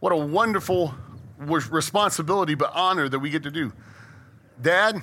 What 0.00 0.12
a 0.12 0.16
wonderful 0.16 0.94
responsibility, 1.38 2.54
but 2.54 2.72
honor 2.74 3.08
that 3.08 3.18
we 3.18 3.30
get 3.30 3.42
to 3.42 3.50
do. 3.50 3.72
Dad, 4.60 5.02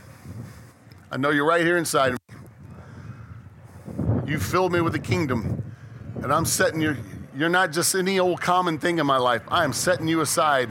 I 1.11 1.17
know 1.17 1.29
you're 1.29 1.45
right 1.45 1.61
here 1.61 1.77
inside 1.77 2.13
of 2.13 2.19
me. 2.29 4.31
You 4.31 4.39
filled 4.39 4.71
me 4.71 4.81
with 4.81 4.93
the 4.93 4.99
kingdom, 4.99 5.63
and 6.21 6.31
I'm 6.31 6.45
setting 6.45 6.81
you, 6.81 6.95
you're 7.35 7.49
not 7.49 7.71
just 7.71 7.95
any 7.95 8.19
old 8.19 8.41
common 8.41 8.77
thing 8.77 8.99
in 8.99 9.05
my 9.05 9.17
life. 9.17 9.41
I 9.47 9.63
am 9.63 9.73
setting 9.73 10.07
you 10.07 10.21
aside. 10.21 10.69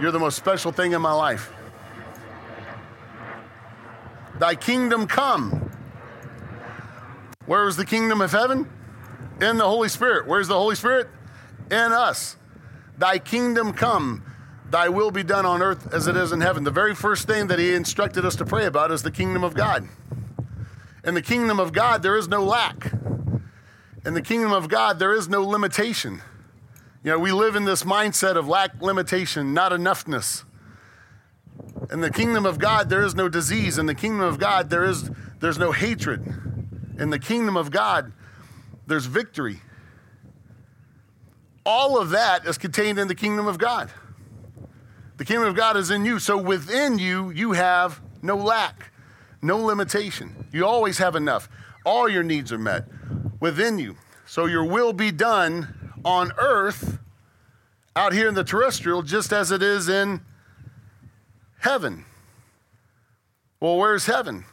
You're 0.00 0.12
the 0.12 0.18
most 0.18 0.36
special 0.36 0.72
thing 0.72 0.92
in 0.92 1.02
my 1.02 1.12
life. 1.12 1.52
Thy 4.38 4.54
kingdom 4.54 5.06
come. 5.06 5.70
Where 7.46 7.66
is 7.66 7.76
the 7.76 7.84
kingdom 7.84 8.20
of 8.20 8.32
heaven? 8.32 8.68
In 9.40 9.58
the 9.58 9.64
Holy 9.64 9.88
Spirit. 9.88 10.26
Where's 10.26 10.48
the 10.48 10.54
Holy 10.54 10.74
Spirit? 10.74 11.08
In 11.70 11.92
us. 11.92 12.36
Thy 12.98 13.18
kingdom 13.18 13.72
come. 13.72 14.24
Thy 14.70 14.88
will 14.88 15.10
be 15.10 15.22
done 15.22 15.44
on 15.44 15.60
earth 15.60 15.92
as 15.92 16.06
it 16.06 16.16
is 16.16 16.32
in 16.32 16.40
heaven. 16.40 16.64
The 16.64 16.70
very 16.70 16.94
first 16.94 17.26
thing 17.26 17.48
that 17.48 17.58
he 17.58 17.74
instructed 17.74 18.24
us 18.24 18.36
to 18.36 18.44
pray 18.44 18.66
about 18.66 18.90
is 18.90 19.02
the 19.02 19.10
kingdom 19.10 19.44
of 19.44 19.54
God. 19.54 19.88
In 21.04 21.14
the 21.14 21.22
kingdom 21.22 21.58
of 21.58 21.72
God, 21.72 22.02
there 22.02 22.16
is 22.16 22.28
no 22.28 22.44
lack. 22.44 22.92
In 24.04 24.14
the 24.14 24.22
kingdom 24.22 24.52
of 24.52 24.68
God, 24.68 24.98
there 24.98 25.14
is 25.14 25.28
no 25.28 25.42
limitation. 25.42 26.22
You 27.04 27.12
know, 27.12 27.18
we 27.18 27.30
live 27.32 27.54
in 27.54 27.64
this 27.64 27.84
mindset 27.84 28.36
of 28.36 28.48
lack, 28.48 28.80
limitation, 28.82 29.54
not 29.54 29.70
enoughness. 29.70 30.42
In 31.90 32.00
the 32.00 32.10
kingdom 32.10 32.44
of 32.44 32.58
God, 32.58 32.88
there 32.88 33.02
is 33.02 33.14
no 33.14 33.28
disease. 33.28 33.78
In 33.78 33.86
the 33.86 33.94
kingdom 33.94 34.22
of 34.22 34.38
God, 34.38 34.70
there 34.70 34.84
is 34.84 35.10
there's 35.38 35.58
no 35.58 35.72
hatred. 35.72 36.24
In 36.98 37.10
the 37.10 37.18
kingdom 37.18 37.56
of 37.56 37.70
God, 37.70 38.12
there's 38.86 39.06
victory. 39.06 39.60
All 41.64 41.98
of 41.98 42.10
that 42.10 42.44
is 42.46 42.58
contained 42.58 42.98
in 42.98 43.06
the 43.06 43.14
kingdom 43.14 43.46
of 43.46 43.58
God. 43.58 43.90
The 45.16 45.24
kingdom 45.24 45.48
of 45.48 45.54
God 45.54 45.76
is 45.76 45.90
in 45.90 46.04
you. 46.04 46.18
So 46.18 46.36
within 46.36 46.98
you, 46.98 47.30
you 47.30 47.52
have 47.52 48.00
no 48.20 48.36
lack, 48.36 48.90
no 49.40 49.58
limitation. 49.58 50.48
You 50.52 50.66
always 50.66 50.98
have 50.98 51.14
enough. 51.14 51.48
All 51.84 52.08
your 52.08 52.24
needs 52.24 52.52
are 52.52 52.58
met 52.58 52.86
within 53.42 53.76
you. 53.76 53.96
So 54.24 54.46
your 54.46 54.64
will 54.64 54.92
be 54.92 55.10
done 55.10 55.92
on 56.04 56.30
earth, 56.38 56.98
out 57.96 58.12
here 58.12 58.28
in 58.28 58.34
the 58.34 58.44
terrestrial, 58.44 59.02
just 59.02 59.32
as 59.32 59.50
it 59.50 59.64
is 59.64 59.88
in 59.88 60.20
heaven. 61.58 62.04
Well, 63.58 63.76
where's 63.78 64.06
heaven? 64.06 64.44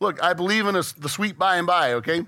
Look, 0.00 0.22
I 0.22 0.34
believe 0.34 0.66
in 0.66 0.76
a, 0.76 0.82
the 0.98 1.08
sweet 1.08 1.38
by 1.38 1.56
and 1.56 1.66
by, 1.66 1.94
okay? 1.94 2.26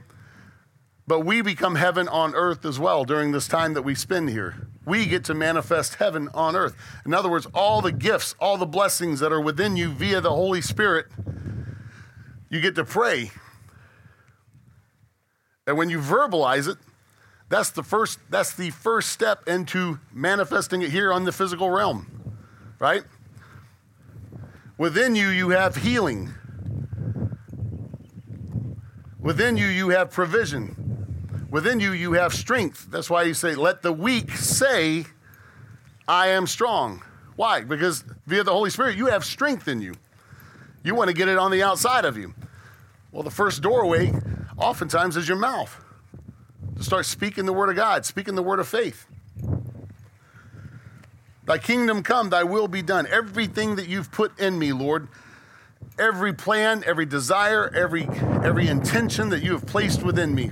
But 1.06 1.20
we 1.20 1.42
become 1.42 1.74
heaven 1.74 2.08
on 2.08 2.34
earth 2.34 2.64
as 2.64 2.78
well 2.78 3.04
during 3.04 3.32
this 3.32 3.46
time 3.46 3.74
that 3.74 3.82
we 3.82 3.94
spend 3.94 4.30
here. 4.30 4.68
We 4.86 5.04
get 5.04 5.24
to 5.24 5.34
manifest 5.34 5.96
heaven 5.96 6.30
on 6.32 6.56
earth. 6.56 6.74
In 7.04 7.12
other 7.12 7.28
words, 7.28 7.46
all 7.52 7.82
the 7.82 7.92
gifts, 7.92 8.34
all 8.40 8.56
the 8.56 8.64
blessings 8.64 9.20
that 9.20 9.30
are 9.30 9.42
within 9.42 9.76
you 9.76 9.90
via 9.90 10.22
the 10.22 10.30
Holy 10.30 10.62
Spirit, 10.62 11.06
you 12.48 12.62
get 12.62 12.74
to 12.76 12.84
pray 12.84 13.30
and 15.66 15.76
when 15.76 15.88
you 15.88 15.98
verbalize 15.98 16.68
it, 16.68 16.78
that's 17.48 17.70
the 17.70 17.82
first 17.82 18.18
that's 18.30 18.54
the 18.54 18.70
first 18.70 19.10
step 19.10 19.48
into 19.48 19.98
manifesting 20.12 20.82
it 20.82 20.90
here 20.90 21.12
on 21.12 21.24
the 21.24 21.32
physical 21.32 21.70
realm. 21.70 22.36
Right? 22.78 23.02
Within 24.76 25.14
you 25.14 25.28
you 25.28 25.50
have 25.50 25.76
healing. 25.76 26.34
Within 29.20 29.56
you 29.56 29.66
you 29.66 29.90
have 29.90 30.10
provision. 30.10 31.46
Within 31.50 31.80
you 31.80 31.92
you 31.92 32.12
have 32.14 32.34
strength. 32.34 32.88
That's 32.90 33.08
why 33.08 33.22
you 33.22 33.34
say 33.34 33.54
let 33.54 33.82
the 33.82 33.92
weak 33.92 34.30
say 34.32 35.04
I 36.08 36.28
am 36.28 36.46
strong. 36.46 37.02
Why? 37.36 37.62
Because 37.62 38.04
via 38.26 38.42
the 38.42 38.52
Holy 38.52 38.70
Spirit 38.70 38.96
you 38.96 39.06
have 39.06 39.24
strength 39.24 39.68
in 39.68 39.80
you. 39.80 39.94
You 40.82 40.94
want 40.94 41.08
to 41.08 41.14
get 41.14 41.28
it 41.28 41.38
on 41.38 41.50
the 41.50 41.62
outside 41.62 42.04
of 42.04 42.18
you. 42.18 42.34
Well, 43.12 43.22
the 43.22 43.30
first 43.30 43.62
doorway 43.62 44.12
oftentimes 44.58 45.16
is 45.16 45.28
your 45.28 45.38
mouth. 45.38 45.82
To 46.76 46.82
start 46.82 47.06
speaking 47.06 47.46
the 47.46 47.52
word 47.52 47.70
of 47.70 47.76
God, 47.76 48.04
speaking 48.04 48.34
the 48.34 48.42
word 48.42 48.58
of 48.58 48.68
faith. 48.68 49.06
Thy 51.46 51.58
kingdom 51.58 52.02
come, 52.02 52.30
thy 52.30 52.42
will 52.42 52.68
be 52.68 52.82
done. 52.82 53.06
Everything 53.06 53.76
that 53.76 53.88
you've 53.88 54.10
put 54.10 54.38
in 54.40 54.58
me, 54.58 54.72
Lord, 54.72 55.08
every 55.98 56.32
plan, 56.32 56.82
every 56.86 57.06
desire, 57.06 57.70
every, 57.74 58.04
every 58.42 58.66
intention 58.66 59.28
that 59.28 59.42
you 59.42 59.52
have 59.52 59.66
placed 59.66 60.02
within 60.02 60.34
me, 60.34 60.50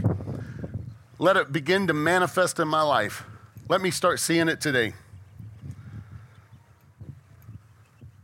let 1.18 1.36
it 1.36 1.52
begin 1.52 1.86
to 1.86 1.94
manifest 1.94 2.58
in 2.58 2.68
my 2.68 2.82
life. 2.82 3.24
Let 3.68 3.80
me 3.80 3.90
start 3.90 4.20
seeing 4.20 4.48
it 4.48 4.60
today. 4.60 4.92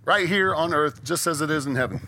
Right 0.04 0.28
here 0.28 0.54
on 0.54 0.74
earth, 0.74 1.04
just 1.04 1.26
as 1.26 1.40
it 1.40 1.50
is 1.50 1.66
in 1.66 1.74
heaven. 1.74 2.06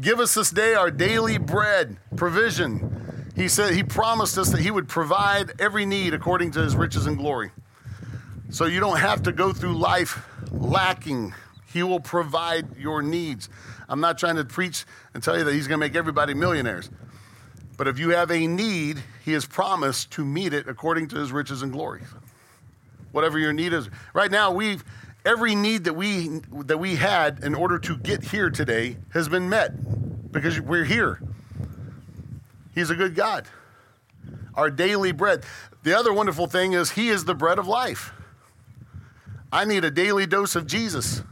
Give 0.00 0.20
us 0.20 0.34
this 0.34 0.50
day 0.50 0.74
our 0.74 0.90
daily 0.90 1.38
bread, 1.38 1.96
provision. 2.14 3.32
He 3.34 3.48
said 3.48 3.74
he 3.74 3.82
promised 3.82 4.38
us 4.38 4.50
that 4.50 4.60
he 4.60 4.70
would 4.70 4.88
provide 4.88 5.60
every 5.60 5.86
need 5.86 6.14
according 6.14 6.52
to 6.52 6.60
his 6.60 6.76
riches 6.76 7.06
and 7.06 7.16
glory. 7.16 7.50
So 8.50 8.66
you 8.66 8.80
don't 8.80 8.98
have 8.98 9.24
to 9.24 9.32
go 9.32 9.52
through 9.52 9.76
life 9.76 10.24
lacking 10.50 11.34
He 11.66 11.82
will 11.82 12.00
provide 12.00 12.76
your 12.76 13.02
needs. 13.02 13.48
I'm 13.88 14.00
not 14.00 14.18
trying 14.18 14.36
to 14.36 14.44
preach 14.44 14.86
and 15.14 15.22
tell 15.22 15.36
you 15.36 15.44
that 15.44 15.52
He's 15.52 15.66
going 15.66 15.78
to 15.78 15.86
make 15.86 15.96
everybody 15.96 16.32
millionaires. 16.32 16.88
But 17.76 17.88
if 17.88 17.98
you 17.98 18.10
have 18.10 18.30
a 18.30 18.46
need, 18.46 19.02
He 19.24 19.32
has 19.32 19.44
promised 19.44 20.10
to 20.12 20.24
meet 20.24 20.54
it 20.54 20.66
according 20.66 21.08
to 21.08 21.16
His 21.16 21.30
riches 21.30 21.62
and 21.62 21.72
glory. 21.72 22.02
Whatever 23.12 23.38
your 23.38 23.52
need 23.52 23.72
is. 23.72 23.90
Right 24.14 24.30
now, 24.30 24.50
we've 24.50 24.82
every 25.28 25.54
need 25.54 25.84
that 25.84 25.92
we 25.92 26.40
that 26.64 26.78
we 26.78 26.96
had 26.96 27.44
in 27.44 27.54
order 27.54 27.78
to 27.78 27.98
get 27.98 28.24
here 28.24 28.48
today 28.48 28.96
has 29.10 29.28
been 29.28 29.48
met 29.48 30.32
because 30.32 30.58
we're 30.58 30.84
here. 30.84 31.20
He's 32.74 32.88
a 32.88 32.94
good 32.94 33.14
God. 33.14 33.46
Our 34.54 34.70
daily 34.70 35.12
bread. 35.12 35.44
The 35.82 35.96
other 35.96 36.12
wonderful 36.12 36.46
thing 36.46 36.72
is 36.72 36.92
he 36.92 37.10
is 37.10 37.26
the 37.26 37.34
bread 37.34 37.58
of 37.58 37.68
life. 37.68 38.12
I 39.52 39.66
need 39.66 39.84
a 39.84 39.90
daily 39.90 40.26
dose 40.26 40.56
of 40.56 40.66
Jesus. 40.66 41.22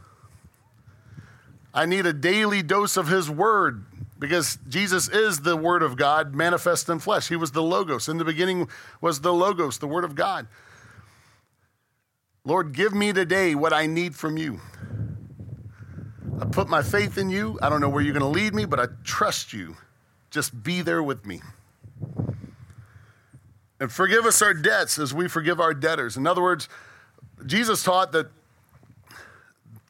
I 1.73 1.87
need 1.87 2.05
a 2.07 2.13
daily 2.13 2.63
dose 2.63 2.97
of 2.97 3.09
his 3.09 3.31
word 3.31 3.85
because 4.19 4.59
Jesus 4.69 5.09
is 5.09 5.41
the 5.41 5.57
word 5.57 5.83
of 5.83 5.97
God 5.97 6.35
manifest 6.35 6.89
in 6.89 6.99
flesh. 6.99 7.29
He 7.29 7.37
was 7.37 7.53
the 7.53 7.63
logos. 7.63 8.09
In 8.09 8.19
the 8.19 8.25
beginning 8.25 8.69
was 9.01 9.21
the 9.21 9.33
logos, 9.33 9.79
the 9.79 9.89
word 9.89 10.05
of 10.05 10.15
God. 10.15 10.49
Lord, 12.47 12.73
give 12.73 12.95
me 12.95 13.13
today 13.13 13.57
what 13.57 13.73
I 13.73 13.87
need 13.87 14.15
from 14.15 14.37
you. 14.37 14.61
I 16.41 16.45
put 16.45 16.69
my 16.69 16.81
faith 16.81 17.19
in 17.19 17.29
you. 17.29 17.59
I 17.61 17.69
don't 17.69 17.81
know 17.81 17.89
where 17.89 18.01
you're 18.01 18.13
going 18.13 18.21
to 18.21 18.29
lead 18.29 18.55
me, 18.55 18.67
but 18.67 18.79
I 18.79 18.87
trust 19.03 19.53
you. 19.53 19.77
Just 20.31 20.63
be 20.63 20.81
there 20.81 21.03
with 21.03 21.27
me. 21.27 21.43
And 23.81 23.91
forgive 23.91 24.25
us 24.27 24.41
our 24.43 24.55
debts 24.55 24.97
as 24.97 25.13
we 25.13 25.27
forgive 25.27 25.59
our 25.61 25.75
debtors. 25.75 26.17
In 26.17 26.25
other 26.25 26.41
words, 26.41 26.69
Jesus 27.45 27.83
taught 27.83 28.13
that 28.13 28.29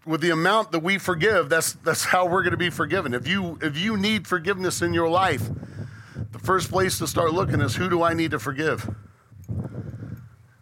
with 0.07 0.23
the 0.23 0.31
amount 0.31 0.73
that 0.73 0.81
we 0.81 0.97
forgive, 0.97 1.51
that's, 1.51 1.75
that's 1.75 2.07
how 2.07 2.25
we're 2.25 2.43
going 2.43 2.53
to 2.53 2.57
be 2.57 2.71
forgiven. 2.71 3.13
If 3.13 3.29
you, 3.29 3.59
if 3.61 3.77
you 3.77 3.99
need 3.99 4.27
forgiveness 4.27 4.81
in 4.81 4.95
your 4.95 5.11
life, 5.11 5.47
the 6.33 6.39
first 6.39 6.71
place 6.71 6.97
to 7.01 7.07
start 7.07 7.35
looking 7.35 7.61
is 7.61 7.77
who 7.77 7.91
do 7.91 8.03
I 8.03 8.15
need 8.15 8.31
to 8.31 8.39
forgive? 8.39 8.89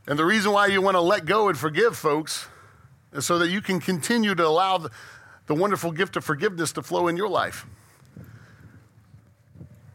And 0.07 0.19
the 0.19 0.25
reason 0.25 0.53
why 0.53 0.67
you 0.67 0.83
want 0.83 0.97
to 0.97 1.01
let 1.01 1.25
go 1.25 1.49
and 1.49 1.57
forgive 1.57 1.97
folks 1.97 2.47
is 3.13 3.25
so 3.25 3.39
that 3.39 3.49
you 3.49 3.63
can 3.63 3.81
continue 3.81 4.35
to 4.35 4.47
allow 4.47 4.79
the, 4.79 4.91
the 5.47 5.55
wonderful 5.55 5.93
gift 5.93 6.17
of 6.17 6.25
forgiveness 6.25 6.73
to 6.73 6.83
flow 6.83 7.09
in 7.09 7.17
your 7.17 7.29
life. 7.29 7.67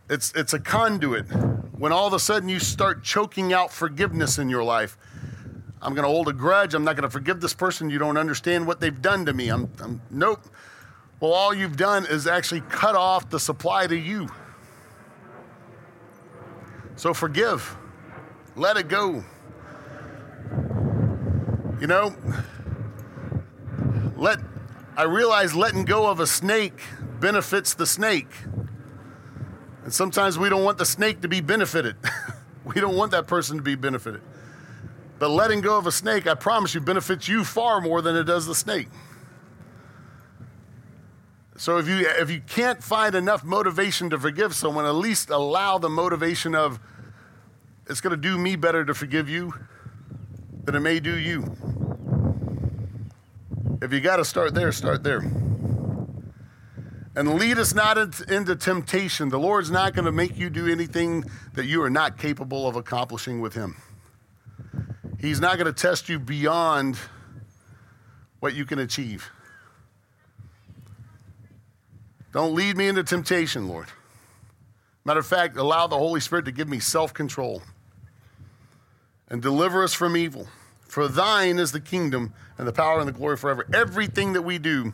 It's, 0.10 0.32
it's 0.34 0.54
a 0.54 0.60
conduit. 0.60 1.26
When 1.78 1.92
all 1.92 2.08
of 2.08 2.14
a 2.14 2.20
sudden 2.20 2.50
you 2.50 2.60
start 2.60 3.04
choking 3.04 3.54
out 3.54 3.72
forgiveness 3.72 4.40
in 4.40 4.50
your 4.50 4.64
life, 4.64 4.98
I'm 5.82 5.94
going 5.94 6.04
to 6.04 6.10
hold 6.10 6.28
a 6.28 6.34
grudge. 6.34 6.74
I'm 6.74 6.84
not 6.84 6.96
going 6.96 7.04
to 7.04 7.10
forgive 7.10 7.40
this 7.40 7.54
person. 7.54 7.90
You 7.90 8.00
don't 8.00 8.18
understand 8.18 8.66
what 8.66 8.80
they've 8.80 9.02
done 9.02 9.26
to 9.28 9.34
me. 9.34 9.50
I'm, 9.50 9.72
I'm, 9.80 10.02
nope. 10.10 10.42
Well, 11.20 11.32
all 11.32 11.54
you've 11.54 11.78
done 11.78 12.06
is 12.06 12.28
actually 12.28 12.62
cut 12.62 12.96
off 12.96 13.30
the 13.30 13.40
supply 13.40 13.86
to 13.88 13.96
you. 13.96 14.28
So 16.96 17.14
forgive. 17.14 17.78
Let 18.56 18.76
it 18.76 18.88
go. 18.88 19.24
You 21.80 21.88
know, 21.88 22.14
let 24.18 24.40
I 24.98 25.04
realize 25.04 25.56
letting 25.56 25.86
go 25.86 26.08
of 26.10 26.20
a 26.20 26.28
snake 26.28 26.82
benefits 27.22 27.74
the 27.74 27.86
snake. 27.86 28.28
And 29.86 29.94
sometimes 29.94 30.38
we 30.38 30.50
don't 30.50 30.66
want 30.66 30.78
the 30.78 30.86
snake 30.86 31.22
to 31.22 31.30
be 31.30 31.40
benefited. 31.40 31.96
we 32.66 32.82
don't 32.82 32.98
want 32.98 33.12
that 33.12 33.28
person 33.28 33.56
to 33.56 33.64
be 33.64 33.76
benefited. 33.76 34.22
But 35.20 35.30
letting 35.30 35.62
go 35.62 35.78
of 35.78 35.88
a 35.88 35.92
snake, 35.92 36.28
I 36.28 36.34
promise 36.34 36.76
you, 36.76 36.82
benefits 36.82 37.30
you 37.30 37.46
far 37.46 37.80
more 37.80 38.02
than 38.02 38.18
it 38.18 38.26
does 38.26 38.46
the 38.46 38.56
snake. 38.56 38.90
So 41.56 41.78
if 41.78 41.88
you 41.88 42.06
if 42.08 42.30
you 42.30 42.42
can't 42.42 42.84
find 42.84 43.16
enough 43.16 43.46
motivation 43.46 44.10
to 44.10 44.20
forgive 44.20 44.54
someone, 44.54 44.86
at 44.86 44.96
least 44.96 45.30
allow 45.30 45.78
the 45.78 45.90
motivation 45.90 46.56
of 46.56 46.78
it's 47.88 48.02
going 48.02 48.12
to 48.12 48.22
do 48.22 48.38
me 48.38 48.58
better 48.58 48.84
to 48.84 48.94
forgive 48.94 49.30
you 49.30 49.54
than 50.70 50.76
it 50.76 50.82
may 50.82 51.00
do 51.00 51.18
you. 51.18 51.44
If 53.82 53.92
you 53.92 54.00
got 54.00 54.18
to 54.18 54.26
start 54.26 54.54
there, 54.54 54.72
start 54.72 55.02
there. 55.02 55.22
And 57.16 57.34
lead 57.40 57.58
us 57.58 57.74
not 57.74 57.98
into 58.30 58.56
temptation. 58.56 59.30
The 59.30 59.40
Lord's 59.40 59.72
not 59.72 59.96
going 59.96 60.06
to 60.06 60.12
make 60.12 60.38
you 60.38 60.52
do 60.52 60.68
anything 60.68 61.24
that 61.56 61.66
you 61.66 61.82
are 61.82 61.90
not 61.90 62.20
capable 62.20 62.68
of 62.68 62.76
accomplishing 62.76 63.42
with 63.42 63.56
Him. 63.56 63.78
He's 65.20 65.40
not 65.40 65.58
going 65.58 65.66
to 65.66 65.74
test 65.74 66.08
you 66.08 66.20
beyond 66.20 67.00
what 68.40 68.54
you 68.54 68.64
can 68.64 68.78
achieve. 68.78 69.28
Don't 72.32 72.54
lead 72.54 72.78
me 72.78 72.88
into 72.90 73.04
temptation, 73.04 73.68
Lord. 73.68 73.88
Matter 75.04 75.22
of 75.22 75.26
fact, 75.26 75.58
allow 75.58 75.88
the 75.88 75.98
Holy 75.98 76.20
Spirit 76.20 76.46
to 76.46 76.52
give 76.52 76.70
me 76.70 76.78
self 76.78 77.12
control 77.12 77.64
and 79.30 79.42
deliver 79.42 79.84
us 79.84 79.94
from 79.94 80.18
evil. 80.18 80.48
For 80.90 81.08
thine 81.08 81.60
is 81.60 81.72
the 81.72 81.80
kingdom 81.80 82.34
and 82.58 82.68
the 82.68 82.74
power 82.74 83.00
and 83.00 83.08
the 83.08 83.14
glory 83.14 83.38
forever. 83.38 83.66
Everything 83.74 84.34
that 84.34 84.42
we 84.42 84.58
do, 84.58 84.92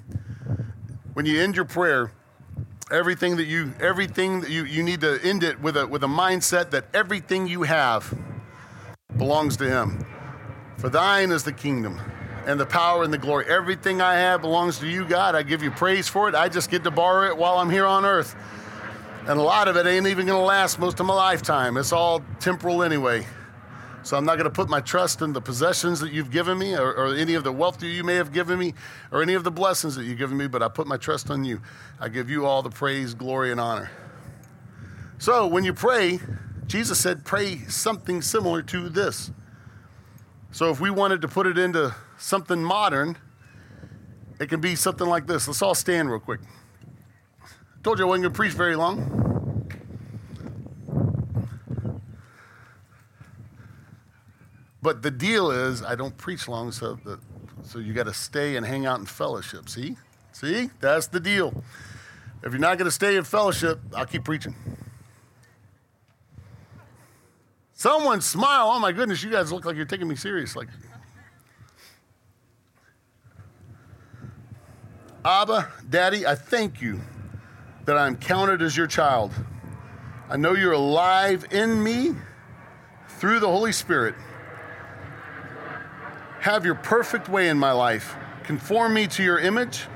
when 1.14 1.26
you 1.26 1.42
end 1.42 1.56
your 1.56 1.66
prayer, 1.66 2.12
everything 2.92 3.38
that 3.38 3.46
you 3.46 3.74
everything 3.80 4.42
that 4.42 4.50
you, 4.50 4.66
you 4.66 4.84
need 4.84 5.02
to 5.02 5.20
end 5.24 5.42
it 5.42 5.60
with 5.62 5.78
a 5.78 5.88
with 5.88 6.04
a 6.04 6.08
mindset 6.08 6.70
that 6.72 6.86
everything 6.94 7.48
you 7.48 7.64
have 7.64 8.14
belongs 9.18 9.56
to 9.58 9.64
him. 9.64 10.06
For 10.78 10.90
thine 10.90 11.32
is 11.32 11.46
the 11.46 11.54
kingdom 11.54 12.00
and 12.46 12.60
the 12.60 12.66
power 12.66 13.04
and 13.04 13.14
the 13.14 13.18
glory. 13.18 13.46
Everything 13.48 14.02
I 14.02 14.16
have 14.16 14.42
belongs 14.42 14.80
to 14.80 14.88
you, 14.88 15.06
God. 15.06 15.34
I 15.34 15.44
give 15.44 15.64
you 15.64 15.72
praise 15.72 16.10
for 16.10 16.28
it. 16.28 16.36
I 16.36 16.50
just 16.50 16.70
get 16.70 16.84
to 16.84 16.92
borrow 16.92 17.30
it 17.30 17.38
while 17.38 17.58
I'm 17.58 17.70
here 17.70 17.86
on 17.86 18.06
earth. 18.06 18.36
And 19.28 19.40
a 19.40 19.42
lot 19.42 19.70
of 19.70 19.78
it 19.78 19.88
ain't 19.88 20.06
even 20.08 20.28
going 20.28 20.40
to 20.40 20.46
last 20.46 20.78
most 20.78 21.00
of 21.00 21.06
my 21.06 21.16
lifetime. 21.16 21.78
It's 21.78 21.94
all 21.94 22.22
temporal 22.40 22.84
anyway. 22.84 23.26
So 24.06 24.16
I'm 24.16 24.24
not 24.24 24.36
going 24.36 24.44
to 24.44 24.52
put 24.52 24.70
my 24.70 24.82
trust 24.82 25.24
in 25.24 25.34
the 25.34 25.42
possessions 25.42 26.00
that 26.02 26.14
you've 26.14 26.30
given 26.30 26.60
me 26.60 26.76
or, 26.76 26.94
or, 26.94 27.16
any 27.16 27.34
of 27.34 27.44
the 27.44 27.52
wealth 27.52 27.80
that 27.80 27.88
you 27.88 28.04
may 28.04 28.14
have 28.14 28.32
given 28.32 28.60
me 28.60 28.76
or 29.12 29.24
any 29.24 29.34
of 29.34 29.44
the 29.44 29.50
blessings 29.50 29.96
that 29.96 30.04
you've 30.04 30.20
given 30.20 30.38
me, 30.38 30.48
but 30.48 30.62
I 30.62 30.68
put 30.68 30.86
my 30.86 30.96
trust 30.96 31.32
on 31.32 31.44
you. 31.44 31.60
I 32.00 32.08
give 32.10 32.30
you 32.30 32.46
all 32.46 32.62
the 32.62 32.70
praise, 32.70 33.16
glory, 33.16 33.52
and 33.52 33.60
honor. 33.60 33.90
So 35.18 35.48
when 35.48 35.64
you 35.64 35.74
pray, 35.74 36.20
Jesus 36.68 37.00
said, 37.00 37.26
pray 37.26 37.58
something 37.68 38.22
similar 38.22 38.62
to 38.62 38.90
this. 38.90 39.32
So 40.52 40.70
if 40.70 40.80
we 40.80 40.92
wanted 40.92 41.24
to 41.24 41.28
put 41.28 41.48
it 41.48 41.58
into 41.58 41.96
something 42.20 42.64
modern, 42.64 43.18
it 44.40 44.50
can 44.50 44.62
be 44.62 44.76
something 44.76 45.08
like 45.08 45.26
this. 45.26 45.48
Let's 45.48 45.64
all 45.64 45.74
stand 45.74 46.12
real 46.12 46.20
quick. 46.20 46.42
I 47.44 47.82
told 47.82 47.98
you 47.98 48.06
I 48.06 48.10
wasn't 48.10 48.26
going 48.26 48.34
to 48.34 48.38
preach 48.38 48.54
very 48.54 48.76
long. 48.76 49.35
But 54.86 55.02
the 55.02 55.10
deal 55.10 55.50
is, 55.50 55.82
I 55.82 55.96
don't 55.96 56.16
preach 56.16 56.48
long, 56.48 56.72
so, 56.72 57.00
the, 57.04 57.18
so 57.64 57.80
you 57.80 57.92
got 57.92 58.04
to 58.04 58.14
stay 58.14 58.56
and 58.56 58.64
hang 58.64 58.86
out 58.86 59.00
in 59.00 59.08
fellowship. 59.08 59.68
See? 59.68 59.98
See? 60.32 60.70
That's 60.80 61.08
the 61.08 61.20
deal. 61.20 61.64
If 62.44 62.52
you're 62.52 62.62
not 62.62 62.78
going 62.78 62.86
to 62.86 62.92
stay 62.92 63.16
in 63.16 63.24
fellowship, 63.24 63.80
I'll 63.96 64.06
keep 64.06 64.24
preaching. 64.24 64.54
Someone 67.74 68.22
smile. 68.22 68.68
Oh 68.68 68.78
my 68.78 68.92
goodness, 68.92 69.24
you 69.24 69.32
guys 69.32 69.52
look 69.52 69.66
like 69.66 69.76
you're 69.76 69.86
taking 69.86 70.08
me 70.08 70.16
serious. 70.16 70.56
Like, 70.56 70.68
Abba, 75.26 75.68
Daddy, 75.90 76.28
I 76.28 76.36
thank 76.36 76.80
you 76.80 77.02
that 77.86 77.98
I'm 77.98 78.18
counted 78.18 78.62
as 78.62 78.78
your 78.78 78.86
child. 78.86 79.32
I 80.30 80.38
know 80.38 80.54
you're 80.54 80.74
alive 80.74 81.44
in 81.50 81.84
me 81.84 82.14
through 83.08 83.40
the 83.40 83.50
Holy 83.50 83.72
Spirit. 83.72 84.14
Have 86.46 86.64
your 86.64 86.76
perfect 86.76 87.28
way 87.28 87.50
in 87.50 87.58
my 87.58 87.72
life. 87.72 88.16
Conform 88.44 88.94
me 88.94 89.08
to 89.08 89.24
your 89.24 89.40
image. 89.40 89.88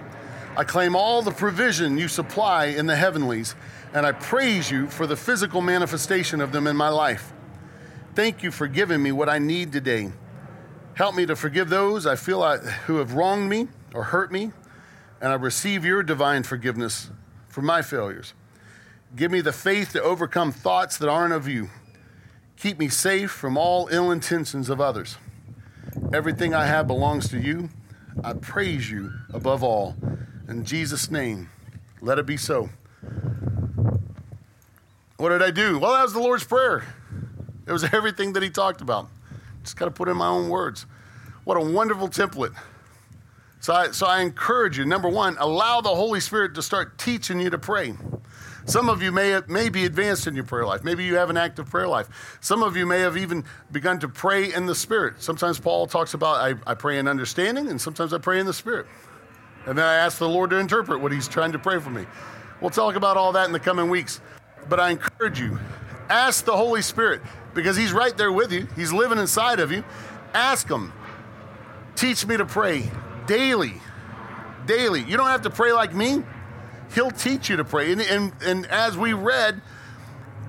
I 0.58 0.64
claim 0.64 0.96
all 0.96 1.22
the 1.22 1.30
provision 1.30 2.00
you 2.00 2.08
supply 2.08 2.66
in 2.66 2.88
the 2.88 2.96
heavenlies, 2.96 3.54
and 3.94 4.04
I 4.04 4.14
praise 4.14 4.72
you 4.72 4.88
for 4.88 5.06
the 5.06 5.16
physical 5.16 5.62
manifestation 5.62 6.42
of 6.42 6.52
them 6.52 6.66
in 6.66 6.76
my 6.76 6.90
life. 6.90 7.34
Thank 8.16 8.42
you 8.42 8.50
for 8.50 8.68
giving 8.68 9.04
me 9.04 9.12
what 9.12 9.30
I 9.30 9.38
need 9.38 9.72
today. 9.72 10.12
Help 10.96 11.14
me 11.14 11.28
to 11.28 11.36
forgive 11.36 11.70
those 11.70 12.08
I 12.08 12.16
feel 12.16 12.42
I, 12.42 12.58
who 12.58 12.96
have 12.96 13.14
wronged 13.14 13.48
me 13.48 13.68
or 13.94 14.06
hurt 14.06 14.32
me, 14.32 14.52
and 15.22 15.32
I 15.32 15.36
receive 15.36 15.86
your 15.86 16.02
divine 16.02 16.42
forgiveness 16.42 17.12
for 17.48 17.62
my 17.62 17.84
failures. 17.84 18.34
Give 19.16 19.30
me 19.30 19.42
the 19.42 19.54
faith 19.54 19.92
to 19.92 20.02
overcome 20.02 20.52
thoughts 20.52 20.98
that 20.98 21.10
aren't 21.10 21.34
of 21.34 21.48
you. 21.48 21.70
Keep 22.58 22.80
me 22.80 22.90
safe 22.90 23.30
from 23.30 23.56
all 23.56 23.88
ill 23.92 24.10
intentions 24.10 24.72
of 24.72 24.82
others. 24.82 25.18
Everything 26.12 26.56
I 26.56 26.66
have 26.66 26.88
belongs 26.88 27.30
to 27.30 27.40
you. 27.40 27.70
I 28.24 28.34
praise 28.34 28.90
you 28.90 29.14
above 29.32 29.64
all. 29.64 29.96
In 30.48 30.66
Jesus' 30.66 31.12
name, 31.12 31.50
let 32.02 32.18
it 32.18 32.26
be 32.26 32.36
so. 32.36 32.70
What 35.18 35.30
did 35.30 35.44
I 35.44 35.52
do? 35.52 35.78
Well, 35.78 35.94
that 35.94 36.04
was 36.04 36.14
the 36.14 36.20
Lord's 36.20 36.44
Prayer. 36.44 36.84
It 37.68 37.72
was 37.72 37.84
everything 37.94 38.34
that 38.34 38.42
He 38.42 38.50
talked 38.50 38.82
about. 38.82 39.08
Just 39.64 39.78
got 39.78 39.86
to 39.86 39.92
put 39.92 40.08
in 40.08 40.18
my 40.18 40.28
own 40.28 40.50
words. 40.50 40.88
What 41.44 41.58
a 41.58 41.62
wonderful 41.62 42.08
template 42.10 42.56
So 43.60 43.74
I, 43.74 43.92
so 43.92 44.08
I 44.08 44.22
encourage 44.22 44.78
you, 44.78 44.86
number 44.86 45.10
one, 45.10 45.38
allow 45.40 45.82
the 45.82 45.94
Holy 45.94 46.20
Spirit 46.20 46.56
to 46.56 46.64
start 46.64 46.98
teaching 46.98 47.40
you 47.40 47.52
to 47.52 47.60
pray. 47.60 47.94
Some 48.70 48.88
of 48.88 49.02
you 49.02 49.12
may, 49.12 49.42
may 49.48 49.70
be 49.70 49.86
advanced 49.86 50.28
in 50.28 50.36
your 50.36 50.44
prayer 50.44 50.64
life. 50.64 50.84
Maybe 50.84 51.04
you 51.04 51.16
have 51.16 51.32
an 51.32 51.38
active 51.38 51.68
prayer 51.68 51.88
life. 51.88 52.38
Some 52.40 52.62
of 52.62 52.78
you 52.78 52.86
may 52.86 53.00
have 53.00 53.18
even 53.18 53.44
begun 53.72 53.98
to 53.98 54.08
pray 54.08 54.54
in 54.54 54.68
the 54.68 54.76
Spirit. 54.76 55.24
Sometimes 55.24 55.60
Paul 55.60 55.88
talks 55.88 56.14
about 56.14 56.36
I, 56.36 56.54
I 56.70 56.76
pray 56.76 57.00
in 57.00 57.08
understanding, 57.08 57.70
and 57.70 57.82
sometimes 57.82 58.14
I 58.14 58.20
pray 58.20 58.40
in 58.40 58.46
the 58.46 58.54
Spirit. 58.54 58.86
And 59.66 59.76
then 59.76 59.86
I 59.86 59.96
ask 59.96 60.20
the 60.20 60.30
Lord 60.30 60.52
to 60.52 60.58
interpret 60.58 61.02
what 61.02 61.12
he's 61.12 61.28
trying 61.28 61.52
to 61.54 61.58
pray 61.58 61.80
for 61.80 61.90
me. 61.90 62.06
We'll 62.62 62.70
talk 62.70 62.94
about 62.94 63.18
all 63.18 63.32
that 63.32 63.48
in 63.48 63.54
the 63.54 63.60
coming 63.60 63.90
weeks. 63.90 64.22
But 64.70 64.80
I 64.80 64.92
encourage 64.92 65.40
you, 65.40 65.58
ask 66.08 66.46
the 66.46 66.56
Holy 66.56 66.84
Spirit 66.84 67.24
because 67.56 67.76
he's 67.76 67.92
right 67.92 68.16
there 68.16 68.32
with 68.32 68.52
you. 68.52 68.68
He's 68.76 68.94
living 68.94 69.18
inside 69.18 69.60
of 69.60 69.72
you. 69.72 69.84
Ask 70.36 70.70
him, 70.70 70.94
teach 71.96 72.24
me 72.28 72.38
to 72.38 72.46
pray 72.46 72.92
daily. 73.26 73.74
Daily. 74.68 75.02
You 75.02 75.18
don't 75.18 75.30
have 75.30 75.42
to 75.42 75.50
pray 75.50 75.72
like 75.72 75.96
me. 75.96 76.24
He'll 76.94 77.12
teach 77.12 77.50
you 77.50 77.58
to 77.58 77.64
pray. 77.64 77.92
And, 77.92 78.02
and, 78.02 78.34
and 78.44 78.66
as 78.68 78.98
we 78.98 79.14
read, 79.14 79.62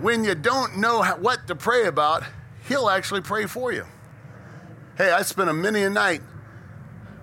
when 0.00 0.24
you 0.24 0.35
don't 0.35 0.79
know 0.79 1.03
what 1.20 1.46
to 1.48 1.55
pray 1.55 1.87
about, 1.87 2.24
He'll 2.68 2.88
actually 2.88 3.20
pray 3.20 3.46
for 3.46 3.72
you. 3.72 3.85
Hey, 4.96 5.11
I 5.11 5.22
spent 5.22 5.50
a 5.50 5.53
many 5.53 5.83
a 5.83 5.90
night 5.90 6.22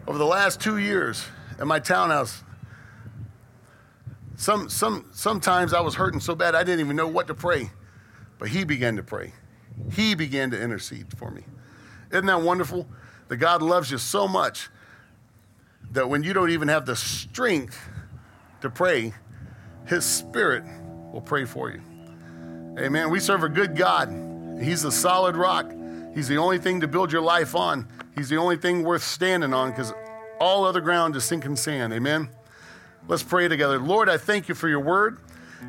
over 0.08 0.18
the 0.18 0.26
last 0.26 0.60
two 0.60 0.78
years 0.78 1.26
at 1.60 1.68
my 1.68 1.80
townhouse. 1.80 2.44
Some, 4.36 4.70
some, 4.70 5.06
sometimes 5.14 5.74
I 5.74 5.80
was 5.80 5.96
hurting 5.96 6.20
so 6.20 6.36
bad 6.36 6.54
I 6.54 6.64
didn't 6.64 6.82
even 6.82 6.96
know 6.96 7.08
what 7.08 7.28
to 7.28 7.34
pray, 7.34 7.72
but 8.38 8.50
He 8.50 8.64
began 8.64 8.96
to 8.98 9.04
pray. 9.04 9.34
He 9.92 10.16
began 10.16 10.52
to 10.52 10.62
intercede 10.62 11.18
for 11.18 11.32
me. 11.32 11.44
Isn't 12.12 12.26
that 12.28 12.42
wonderful? 12.42 12.88
That 13.28 13.38
God 13.38 13.62
loves 13.62 13.92
you 13.92 13.98
so 13.98 14.28
much 14.28 14.70
that 15.92 16.10
when 16.10 16.24
you 16.24 16.34
don't 16.34 16.50
even 16.50 16.68
have 16.68 16.86
the 16.86 16.96
strength 16.96 17.80
to 18.62 18.70
pray, 18.70 19.14
His 19.86 20.06
Spirit 20.06 20.64
will 21.12 21.22
pray 21.22 21.46
for 21.46 21.72
you. 21.72 21.82
Amen. 22.80 23.10
We 23.10 23.20
serve 23.20 23.44
a 23.44 23.50
good 23.50 23.76
God. 23.76 24.10
He's 24.62 24.84
a 24.84 24.92
solid 24.92 25.36
rock. 25.36 25.72
He's 26.14 26.28
the 26.28 26.38
only 26.38 26.58
thing 26.58 26.82
to 26.82 26.88
build 26.88 27.12
your 27.12 27.22
life 27.22 27.56
on. 27.56 27.88
He's 28.16 28.30
the 28.30 28.38
only 28.38 28.58
thing 28.58 28.84
worth 28.84 29.04
standing 29.04 29.54
on 29.54 29.72
because 29.72 29.94
all 30.40 30.66
other 30.66 30.82
ground 30.82 31.16
is 31.16 31.24
sinking 31.24 31.56
sand. 31.56 31.94
Amen. 31.94 32.30
Let's 33.08 33.24
pray 33.24 33.48
together. 33.48 33.80
Lord, 33.80 34.10
I 34.10 34.18
thank 34.18 34.50
you 34.50 34.56
for 34.56 34.68
your 34.68 34.80
word. 34.80 35.18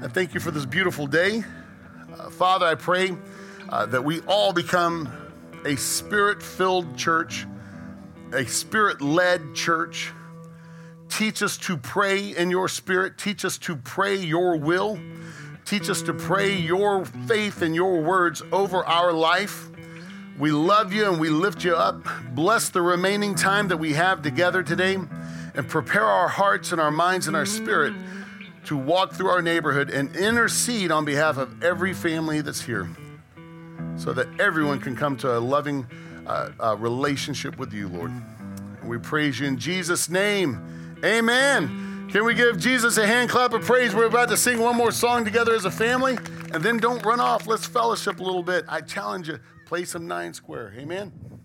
I 0.03 0.09
thank 0.09 0.35
you 0.35 0.41
for 0.41 0.51
this 0.51 0.67
beautiful 0.67 1.07
day. 1.07 1.45
Uh, 2.19 2.31
Father, 2.31 2.67
I 2.67 2.75
pray 2.75 3.17
uh, 3.69 3.87
that 3.87 4.05
we 4.05 4.21
all 4.23 4.53
become 4.53 5.09
a 5.65 5.77
spirit 5.77 6.43
filled 6.43 6.97
church, 6.97 7.47
a 8.33 8.45
spirit 8.47 9.01
led 9.01 9.55
church 9.55 10.13
Teach 11.09 11.43
us 11.43 11.57
to 11.59 11.77
pray 11.77 12.37
in 12.37 12.51
your 12.51 12.69
spirit. 12.69 13.19
Teach 13.19 13.45
us 13.45 13.59
to 13.59 13.77
pray 13.77 14.17
your 14.17 14.57
will. 14.57 14.99
Teach 15.65 15.91
us 15.91 16.03
to 16.03 16.15
pray 16.15 16.57
your 16.57 17.05
faith 17.05 17.63
and 17.63 17.75
your 17.75 18.03
words 18.03 18.43
over 18.53 18.85
our 18.85 19.13
life. 19.13 19.69
We 20.39 20.53
love 20.53 20.93
you 20.93 21.11
and 21.11 21.21
we 21.21 21.29
lift 21.31 21.65
you 21.65 21.75
up. 21.75 22.07
Bless 22.35 22.69
the 22.69 22.81
remaining 22.81 23.35
time 23.35 23.69
that 23.69 23.77
we 23.77 23.95
have 23.95 24.23
together 24.23 24.63
today 24.63 24.95
and 25.55 25.69
prepare 25.69 26.05
our 26.05 26.29
hearts 26.29 26.73
and 26.73 26.81
our 26.81 26.91
minds 26.91 27.27
and 27.27 27.37
our 27.37 27.47
spirit 27.47 27.93
to 28.67 28.77
walk 28.77 29.13
through 29.13 29.31
our 29.31 29.43
neighborhood 29.43 29.91
and 29.91 30.15
intercede 30.15 30.93
on 30.93 31.05
behalf 31.05 31.37
of 31.39 31.63
every 31.65 31.93
family 31.93 32.41
that's 32.41 32.61
here 32.61 32.89
so 33.97 34.13
that 34.13 34.29
everyone 34.39 34.79
can 34.79 34.95
come 34.95 35.17
to 35.17 35.37
a 35.37 35.41
loving 35.41 35.87
uh, 36.27 36.51
uh, 36.61 36.77
relationship 36.77 37.59
with 37.59 37.73
you, 37.73 37.89
Lord. 37.89 38.13
We 38.85 38.99
praise 38.99 39.41
you 39.41 39.47
in 39.47 39.59
Jesus' 39.59 40.09
name. 40.09 40.78
Amen. 41.05 42.09
Can 42.11 42.25
we 42.25 42.35
give 42.35 42.59
Jesus 42.59 42.97
a 42.97 43.07
hand 43.07 43.31
clap 43.31 43.53
of 43.53 43.63
praise? 43.63 43.95
We're 43.95 44.07
about 44.07 44.29
to 44.31 44.37
sing 44.37 44.59
one 44.59 44.77
more 44.77 44.91
song 44.91 45.25
together 45.25 45.55
as 45.55 45.65
a 45.65 45.71
family, 45.71 46.17
and 46.53 46.63
then 46.63 46.79
don't 46.79 47.05
run 47.05 47.21
off. 47.21 47.47
Let's 47.47 47.67
fellowship 47.67 48.19
a 48.19 48.23
little 48.23 48.43
bit. 48.43 48.65
I 48.67 48.81
challenge 48.81 49.29
you, 49.29 49.39
play 49.67 49.85
some 49.85 50.09
nine 50.09 50.33
square. 50.35 50.73
Amen. 50.77 51.38